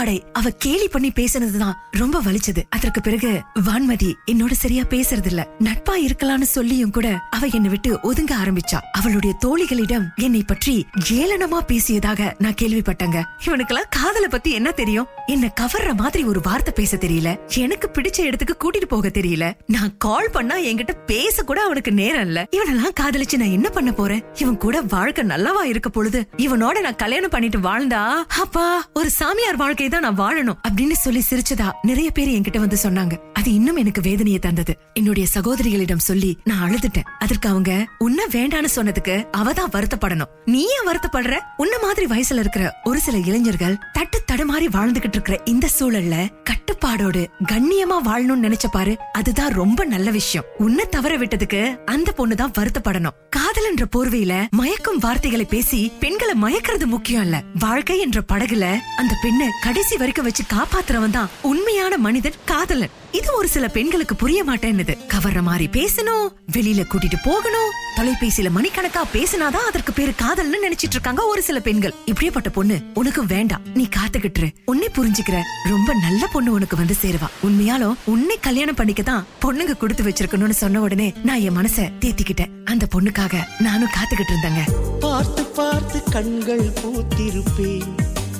கட்டுப்பாடை 0.00 0.18
அவ 0.32 0.50
கேலி 0.50 0.88
பண்ணி 0.88 1.10
பேசுனதுதான் 1.14 1.76
ரொம்ப 1.90 2.16
வலிச்சது. 2.22 2.62
அதற்கு 2.70 3.00
பிறகு 3.00 3.30
வான்மதி 3.66 4.10
என்னோட 4.26 4.52
சரியா 4.52 4.82
பேசுறது 4.82 5.26
இல்ல 5.26 5.42
நட்பா 5.58 5.94
இருக்கலாம்னு 6.06 6.48
சொல்லியும் 6.56 6.90
கூட 6.90 7.08
அவ 7.30 7.46
என்னை 7.46 7.70
விட்டு 7.70 7.90
ஒதுங்க 8.02 8.32
ஆரம்பிச்சா. 8.42 8.78
அவளுடைய 8.92 9.32
தோழிகளிடம் 9.44 10.06
என்னை 10.16 10.42
பற்றி 10.46 10.74
ஏளனமா 11.10 11.58
பேசியதாக 11.70 12.30
நான் 12.38 12.58
கேள்விப்பட்டேங்க. 12.62 13.20
இவனுக்கெல்லாம் 13.46 13.90
காதல 13.90 14.28
பத்தி 14.28 14.50
என்ன 14.50 14.70
தெரியும்? 14.70 15.08
என்ன 15.26 15.52
கவர்ற 15.60 15.90
மாதிரி 15.94 16.22
ஒரு 16.24 16.40
வார்த்தை 16.42 16.74
பேச 16.76 16.96
தெரியல. 16.96 17.30
எனக்கு 17.56 17.90
பிடிச்ச 17.92 18.20
இடத்துக்கு 18.20 18.56
கூட்டிட்டு 18.62 18.88
போக 18.88 19.08
தெரியல. 19.08 19.46
நான் 19.66 19.96
கால் 19.98 20.30
பண்ணா 20.30 20.56
என்கிட்ட 20.70 20.94
பேச 21.06 21.42
கூட 21.42 21.60
அவனுக்கு 21.62 21.92
நேரம் 21.92 22.26
இல்ல. 22.26 22.48
இவனெல்லாம் 22.56 22.96
காதலிச்சு 23.00 23.36
நான் 23.36 23.56
என்ன 23.58 23.68
பண்ண 23.68 23.92
போறேன்? 23.92 24.24
இவன் 24.34 24.56
கூட 24.56 24.76
வாழ்க்கை 24.80 25.24
நல்லவா 25.24 25.64
இருக்க 25.64 25.88
பொழுது 25.88 26.20
இவனோட 26.36 26.76
நான் 26.80 27.00
கல்யாணம் 27.02 27.30
பண்ணிட்டு 27.30 27.58
வாழ்ந்தா? 27.58 28.02
அப்பா 28.40 28.66
ஒரு 28.94 29.10
சாமியார் 29.10 29.56
வாழ்க்கை 29.56 29.88
தான் 29.90 30.14
நான் 30.14 30.18
வாழணும் 30.18 30.56
அப்படின்னு 30.68 30.92
சொல்லி 30.92 31.24
சிரிச்சதா 31.30 31.70
நிறைய 31.82 32.10
பேர் 32.10 32.28
என்கிட்ட 32.28 32.58
வந்து 32.58 32.78
சொன்னாங்க. 32.82 33.18
அது 33.32 33.52
இன்னும் 33.52 33.76
எனக்கு 33.76 34.00
வேதனையை 34.00 34.40
தந்தது. 34.40 34.78
என்னுடைய 34.94 35.28
சகோதரிகளிடம் 35.34 35.96
சொல்லி 35.96 36.38
நான் 36.44 36.70
அழுதுட்டேன். 36.70 37.04
அதற்கு 37.18 37.48
அவங்க 37.48 37.86
உன்ன 37.98 38.24
வேண்டான்னு 38.30 38.68
சொன்னதுக்கு 38.76 39.26
அவதான் 39.36 39.68
வருத்தப்படணும். 39.72 40.28
நீ 40.44 40.60
ஏன் 40.60 40.88
வருத்தப்படுற? 40.88 41.38
உன்ன 41.56 41.78
மாதிரி 41.78 42.06
வயசுல 42.06 42.38
இருக்கிற 42.38 42.74
ஒரு 42.84 43.00
சில 43.00 43.18
இளைஞர்கள் 43.18 43.78
தட்டு 43.92 44.22
தடுமாறி 44.32 44.66
வாழ்ந்துகிட்டு 44.72 45.08
இருக்கிற 45.08 45.40
இந்த 45.44 45.68
சூழல்ல 45.78 46.28
கட்டுப்பாடோடு 46.50 47.26
கண்ணியமா 47.52 47.96
வாழணும்னு 48.04 48.42
நினைச்ச 48.42 48.64
பாரு 48.72 48.96
அதுதான் 49.12 49.52
ரொம்ப 49.52 49.84
நல்ல 49.84 50.10
விஷயம். 50.10 50.46
உன்னை 50.58 50.84
தவற 50.90 51.18
விட்டதுக்கு 51.18 51.84
அந்த 51.84 52.14
பொண்ணுதான் 52.16 52.52
வருத்தப்படணும். 52.58 53.16
காதல் 53.30 53.68
என்ற 53.68 53.86
போர்வையில 53.96 54.48
மயக்கும் 54.50 54.98
வார்த்தைகளை 55.00 55.44
பேசி 55.44 55.92
பெண்களை 56.00 56.34
மயக்கிறது 56.42 56.84
முக்கியம் 56.84 57.22
இல்ல. 57.22 57.42
வாழ்க்கை 57.58 57.98
என்ற 57.98 58.20
படகுல 58.32 58.78
அந்த 58.96 59.16
பெண்ணை 59.22 59.48
கடைசி 59.80 59.98
வரைக்கும் 60.00 60.26
வச்சு 60.26 60.42
காப்பாத்துறவன் 60.52 61.14
தான் 61.14 61.30
உண்மையான 61.50 61.94
மனிதன் 62.06 62.34
காதலன். 62.48 62.90
இது 63.18 63.28
ஒரு 63.36 63.48
சில 63.52 63.66
பெண்களுக்கு 63.76 64.14
புரிய 64.22 64.40
மாட்டேன்னு 64.48 64.94
கவர்ற 65.12 65.40
மாதிரி 65.46 65.66
பேசணும் 65.76 66.26
வெளியில 66.54 66.82
கூட்டிட்டு 66.90 67.18
போகணும் 67.28 67.70
தொலைபேசியில 67.96 68.48
மணிக்கணக்கா 68.56 69.02
பேசினாதான் 69.14 69.68
அதற்கு 69.68 69.92
பேரு 69.98 70.12
காதல்னு 70.22 70.60
நினைச்சிட்டு 70.64 70.96
இருக்காங்க 70.96 71.22
ஒரு 71.30 71.44
சில 71.46 71.60
பெண்கள். 71.68 71.94
இப்படியேப்பட்ட 72.10 72.50
பொண்ணு 72.58 72.76
உனக்கும் 73.02 73.30
வேண்டாம். 73.34 73.64
நீ 73.78 73.86
காத்துக்கிட்டு 73.96 74.50
உன்னை 74.72 74.90
புரிஞ்சுக்கிற 74.98 75.40
ரொம்ப 75.72 75.94
நல்ல 76.04 76.22
பொண்ணு 76.34 76.52
உனக்கு 76.58 76.78
வந்து 76.82 76.96
சேருவா. 77.02 77.30
உண்மையாலும் 77.48 77.96
உன்னை 78.14 78.38
கல்யாணம் 78.48 78.78
பண்ணிக்க 78.82 79.04
தான் 79.10 79.26
பொண்ணுங்க 79.46 79.78
கொடுத்து 79.84 80.06
வச்சிருக்கணும்னு 80.08 80.58
சொன்ன 80.62 80.84
உடனே 80.88 81.08
நான் 81.30 81.42
என் 81.48 81.58
மனச 81.60 81.88
தேத்திக்கிட்டேன். 82.04 82.52
அந்த 82.74 82.86
பொண்ணுக்காக 82.96 83.44
நானும் 83.68 83.94
காத்துக்கிட்டு 83.96 84.34
இருந்தேங்க. 84.34 84.64
பார்த்து 85.06 85.44
பார்த்து 85.58 86.00
கண்கள் 86.14 86.66
பூத்திருப்பேன். 86.82 87.90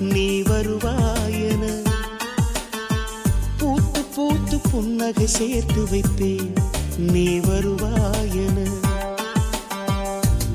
நீ 0.03 0.27
வருவாயன 0.43 1.65
பூத்து 3.61 4.03
பூத்து 4.15 4.57
புன்னகை 4.69 5.27
சேர்த்து 5.29 5.83
வைப்பேன் 5.91 6.53
நீ 7.09 7.25
வருவாயன 7.41 8.57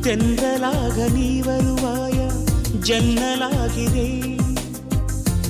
தென்றலாக 0.05 0.97
நீ 1.13 1.27
வருவாயா 1.41 2.27
ஜன்னலாகிறேன் 2.87 4.41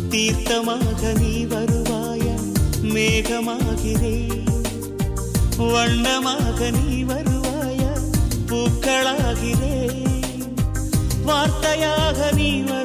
தீர்த்தமாக 0.10 1.14
நீ 1.22 1.34
வருவாயா 1.46 2.36
மேகமாகிறேன் 2.94 4.46
வண்ணமாக 5.68 6.70
நீ 6.72 6.90
வருவாயா 7.04 7.94
பூக்களாகிறேன் 8.50 10.02
வார்த்தையாக 11.26 12.32
நீ 12.34 12.50
வருவாயா 12.64 12.85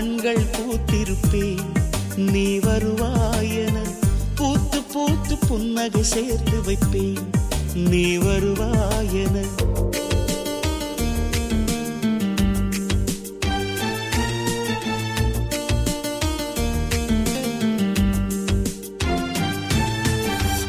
கண்கள் 0.00 0.44
பூத்திருப்பே. 0.52 1.46
நீ 2.26 2.44
வருவாயன 2.58 3.76
பூத்து 4.34 4.80
பூத்து 4.92 5.34
புன்னகை 5.48 6.02
சேர்த்து 6.02 6.58
வைப்பேன் 6.62 7.26
நீ 7.88 8.16
வருவாயன 8.16 9.34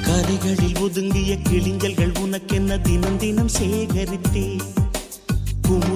கதைகளில் 0.03 0.77
ஒதுங்கிய 0.79 1.31
கிளிஞ்சல்கள் 1.49 2.13
உனக்கென்ன 2.19 2.77
தினம் 2.79 3.17
தினம் 3.17 3.51
சேகரித்தேன் 3.59 4.63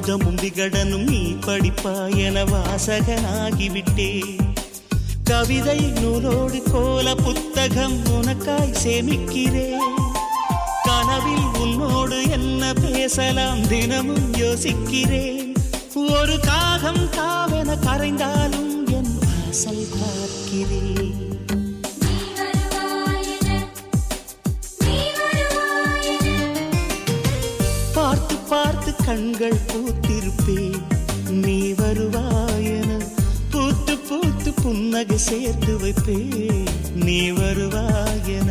குமுதமும் 0.05 0.39
விகடனும் 0.41 1.05
நீ 1.05 1.21
படிப்பாய் 1.45 2.17
என 2.25 2.41
வாசகனாகிவிட்டே. 2.43 4.09
கவிதை 5.23 5.77
நூலோடு 5.95 6.59
கோல 6.65 7.15
புத்தகம் 7.15 7.95
உனக்காய் 8.11 8.75
சேமிக்கிறேன் 8.83 9.95
கனவில் 10.85 11.49
உன்னோடு 11.61 12.19
என்ன 12.29 12.73
பேசலாம் 12.75 13.63
தினமும் 13.67 14.29
யோசிக்கிறேன் 14.37 15.51
ஒரு 16.07 16.37
காகம் 16.45 17.03
காவென 17.17 17.79
கரைந்தாலும் 17.81 18.71
என் 18.91 19.13
வாசல் 19.21 19.85
பார்க்கிறேன் 19.95 21.24
கண்கள் 29.15 29.59
பூத்திருப்பே 29.67 30.63
நீ 31.43 31.57
வருவாயன 31.71 32.89
பூத்து 33.51 33.93
பூத்து 34.07 34.49
புன்னகை 34.53 35.17
சேர்த்து 35.17 35.73
வைப்பே 35.77 36.17
நீ 37.03 37.15
வருவாயன 37.31 38.49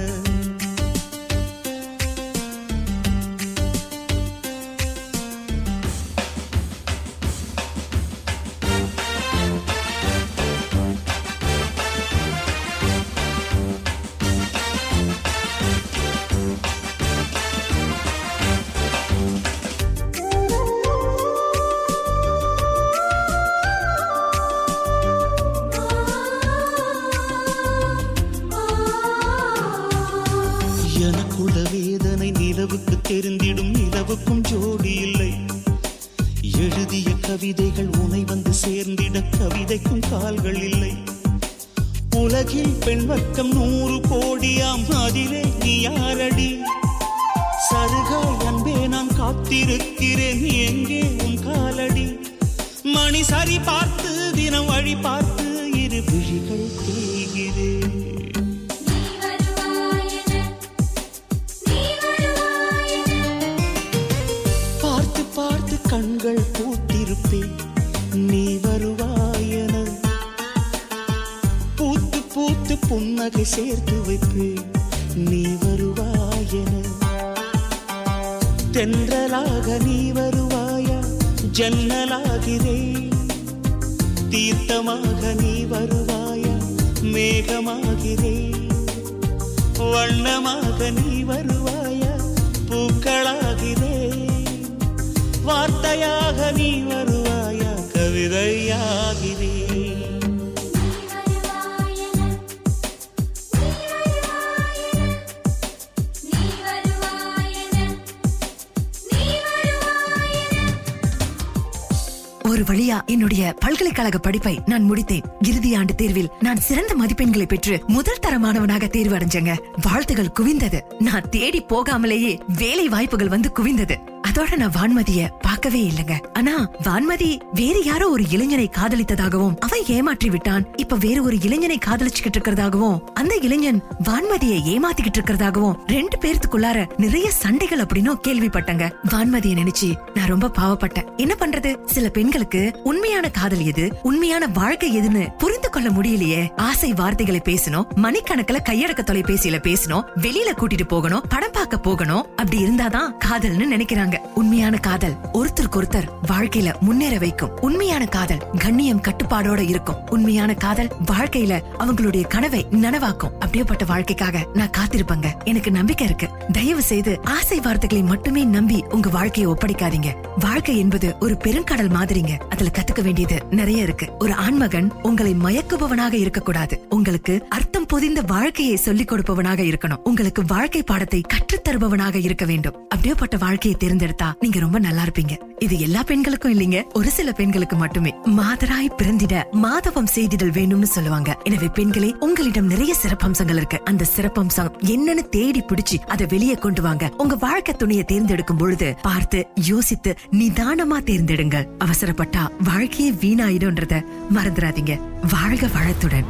ஒரு 112.54 112.62
வழியா 112.62 113.04
என்னுடைய 113.06 113.54
பல்கலைக்கழக 113.58 114.18
படிப்பை 114.18 114.62
நான் 114.66 114.90
முடித்தேன். 114.90 115.22
இறுதி 115.48 115.74
ஆண்டு 115.74 115.94
தேர்வில் 115.94 116.30
நான் 116.40 116.56
சிறந்த 116.56 116.94
மதிப்பெண்களை 116.94 117.46
பெற்று 117.46 117.82
முதல் 117.86 118.18
தரமானவனாக 118.26 118.88
தேர்வு 118.88 119.16
அடைஞ்சேங்க 119.16 119.58
வாழ்த்துகள் 119.82 120.32
குவிந்தது. 120.40 120.80
நான் 120.98 121.28
தேடி 121.28 121.62
போகாமலேயே 121.62 122.40
வேலை 122.58 122.88
வாய்ப்புகள் 122.88 123.28
வந்து 123.28 123.52
குவிந்தது. 123.58 123.98
அதோட 124.34 124.56
நான் 124.56 124.72
வான்மதிய 124.72 125.28
பார்க்கவே 125.40 125.90
இல்லைங்க. 125.90 126.14
ஆனா 126.32 126.70
வான்மதி 126.84 127.40
வேற 127.52 127.78
யாரோ 127.78 128.08
ஒரு 128.08 128.24
இளைஞனை 128.30 128.70
காதலித்ததாகவும் 128.76 129.58
அவன் 129.58 129.84
ஏமாற்றி 129.86 130.30
விட்டான். 130.30 130.76
இப்ப 130.76 130.96
வேற 131.00 131.22
ஒரு 131.22 131.36
இளைஞனை 131.40 131.78
காதலிச்சுக்கிட்டு 131.86 132.38
இருக்கிறதாகவும் 132.38 132.98
அந்த 133.14 133.34
இளைஞன் 133.40 133.82
வான்மதியை 134.08 134.58
ஏமாத்திக்கிட்டு 134.72 135.20
இருக்கிறதாகவும் 135.20 135.76
ரெண்டு 135.86 136.18
பேர்த்துக்குள்ளார 136.18 136.86
நிறைய 136.96 137.30
சண்டைகள் 137.30 137.78
அப்படின்னும் 137.78 138.20
கேள்விப்பட்டங்க. 138.28 138.88
வான்மதியை 139.10 139.54
நினைச்சு 139.60 139.94
நான் 140.14 140.26
ரொம்ப 140.26 140.50
பாவப்பட்டேன். 140.58 141.16
என்ன 141.16 141.36
பண்றது? 141.38 141.84
சில 141.84 142.08
பெண்களுக்கு 142.08 142.80
உண்மையான 142.84 143.30
காதல் 143.30 143.64
எது? 143.64 143.92
உண்மையான 144.02 144.46
வாழ்க்கை 144.46 144.98
எதுன்னு 144.98 145.28
புரிந்து 145.38 145.70
கொள்ள 145.70 145.90
முடியலையே. 145.90 146.42
ஆசை 146.56 146.92
வார்த்தைகளை 146.92 147.42
பேசணும் 147.44 147.86
மணிக்கணக்குல 147.96 148.64
கையடக்க 148.70 149.04
தொலைபேசியில 149.04 149.62
பேசணும் 149.70 150.04
வெளியில 150.16 150.52
கூட்டிட்டு 150.58 150.88
போகணும் 150.88 151.24
படம் 151.28 151.52
பார்க்க 151.52 151.78
போகணும் 151.78 152.26
அப்படி 152.36 152.64
இருந்தாதான் 152.64 153.10
காதல்னு 153.24 153.72
நினைக்கிறாங்க. 153.74 154.22
உண்மையான 154.34 154.76
காதல் 154.76 155.16
ஒருத்தருக்கு 155.32 155.76
ஒருத்தர் 155.76 156.08
வாழ்க்கையில 156.28 156.80
முன்னேற 156.80 157.18
வைக்கும். 157.18 157.60
உண்மையான 157.60 158.04
காதல் 158.04 158.38
கண்ணியம் 158.58 159.00
கட்டுப்பாடோட 159.00 159.68
இருக்கும். 159.68 159.96
உண்மையான 160.10 160.54
காதல் 160.54 160.88
வாழ்க்கையில 161.10 161.60
அவங்களுடைய 161.78 162.26
கனவை 162.26 162.66
நனவாக்கும். 162.70 163.32
அப்படியேப்பட்ட 163.32 163.84
வாழ்க்கைக்காக 163.84 164.46
நான் 164.54 164.70
காத்திருப்பேங்க. 164.78 165.26
எனக்கு 165.44 165.70
நம்பிக்கை 165.70 166.06
இருக்கு. 166.06 166.28
தயவு 166.52 166.82
செய்து 166.82 167.20
ஆசை 167.24 167.60
வார்த்தைகளை 167.60 168.04
மட்டுமே 168.04 168.44
நம்பி 168.44 168.84
உங்க 168.90 169.08
வாழ்க்கையை 169.08 169.54
ஒப்படைக்காதீங்க. 169.54 170.06
வாழ்க்கை 170.38 170.78
என்பது 170.78 171.14
ஒரு 171.20 171.38
பெருங்கடல் 171.44 171.94
மாதிரிங்க. 171.94 172.38
அதுல 172.50 172.70
கத்துக்க 172.70 173.02
வேண்டியது 173.02 173.42
நிறைய 173.50 173.82
இருக்கு. 173.82 174.06
ஒரு 174.18 174.34
ஆண்மகன் 174.34 174.92
உங்களை 175.02 175.34
மயக்குபவனாக 175.34 176.12
இருக்கக்கூடாது. 176.12 176.86
உங்களுக்கு 176.88 177.46
அர்த்தம் 177.48 177.86
பொதிந்த 177.86 178.22
வாழ்க்கையை 178.26 178.76
சொல்லிக் 178.76 179.12
கொடுப்பவனாக 179.12 179.62
இருக்கணும். 179.62 180.00
உங்களுக்கு 180.04 180.42
வாழ்க்கை 180.46 180.82
பாடத்தை 180.82 181.20
கற்றுத் 181.20 181.68
தருபவனாக 181.68 182.14
இருக்க 182.14 182.44
வேண்டும். 182.44 182.74
அப்படியேப்பட்ட 182.74 183.36
வாழ்க்கையை 183.36 183.80
தேர்ந்தெடுத்து 183.80 184.12
நீங்க 184.40 184.58
ரொம்ப 184.58 184.78
நல்லா 184.78 185.02
இருப்பீங்க. 185.02 185.40
இது 185.58 185.80
எல்லா 185.80 186.02
பெண்களுக்கும் 186.02 186.58
இல்லைங்க. 186.58 186.82
ஒரு 186.92 187.10
சில 187.10 187.32
பெண்களுக்கு 187.32 187.76
மட்டுமே. 187.76 188.14
மாதராய் 188.24 188.94
பிறந்திட 188.96 189.46
மாதவம் 189.52 190.06
செய்திடல் 190.14 190.52
வேணும்னு 190.52 190.82
சொல்லுவாங்க. 190.82 191.38
எனவே 191.42 191.68
பெண்களே 191.68 192.14
உங்களிடம் 192.20 192.66
நிறைய 192.66 192.94
சிறப்பம்சங்கள் 193.02 193.56
இருக்கு. 193.56 193.80
அந்த 193.84 194.04
சிறப்பம்சம் 194.16 194.72
என்னன்னு 194.80 195.28
தேடி 195.28 195.60
பிடிச்சு 195.60 195.98
அதை 196.06 196.26
வெளியே 196.26 196.54
கொண்டு 196.54 196.82
வாங்க. 196.82 197.12
உங்க 197.16 197.36
வாழ்க்கை 197.36 197.74
துணையை 197.74 198.04
தேர்ந்தெடுக்கும் 198.04 198.56
பொழுது 198.56 198.96
பார்த்து 199.02 199.46
யோசித்து 199.54 200.14
நிதானமா 200.30 201.02
தேர்ந்தெடுங்க 201.04 201.66
அவசரப்பட்டா 201.78 202.48
வாழ்க்கையே 202.64 203.10
வீணாயிடும்ன்றத 203.10 204.04
மறந்துடாதீங்க. 204.34 205.00
வாழ்க 205.40 205.66
வளத்துடன். 205.66 206.24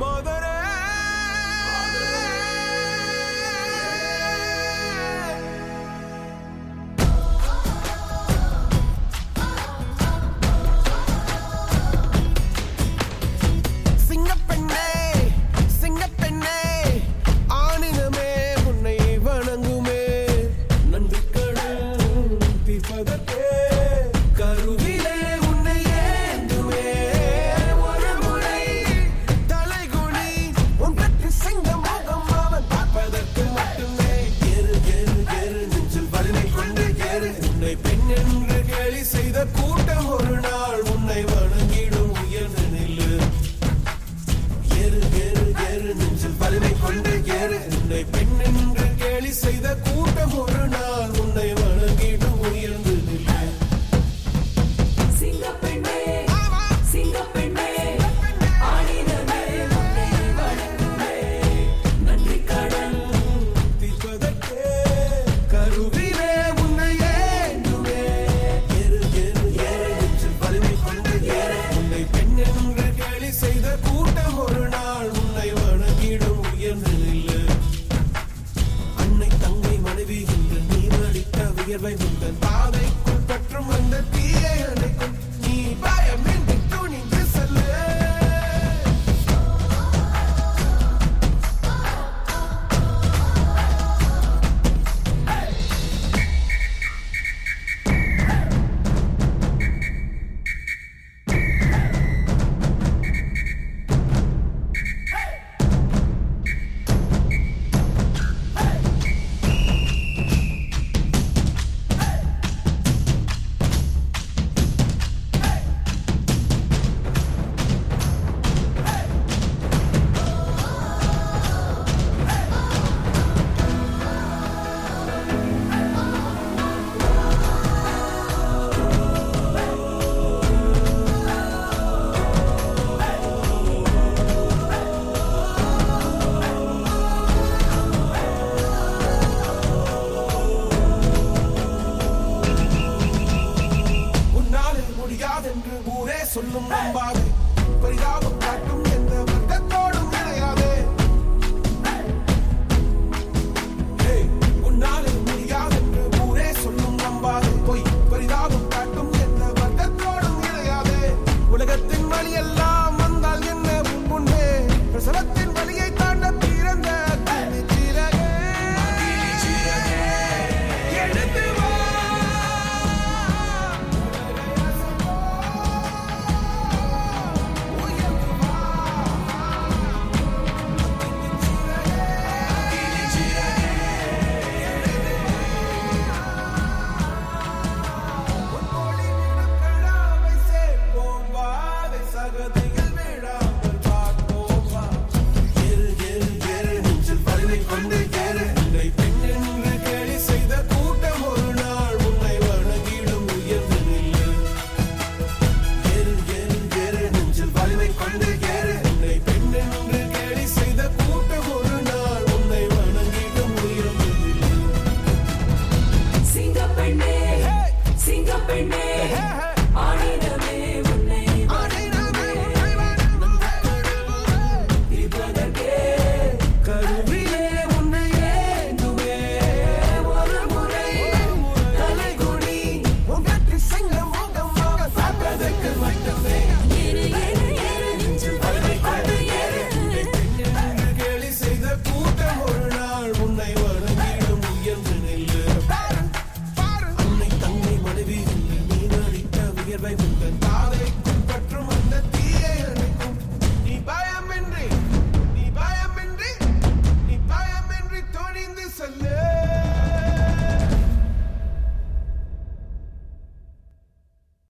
காதைக்குள் 82.54 83.24
பற்றும் 83.26 83.70
அந்த 83.70 83.96
தீயை 84.12 84.56
அணைக்கும் 84.64 85.14
நீ 85.42 85.54
பயமின் 85.82 86.43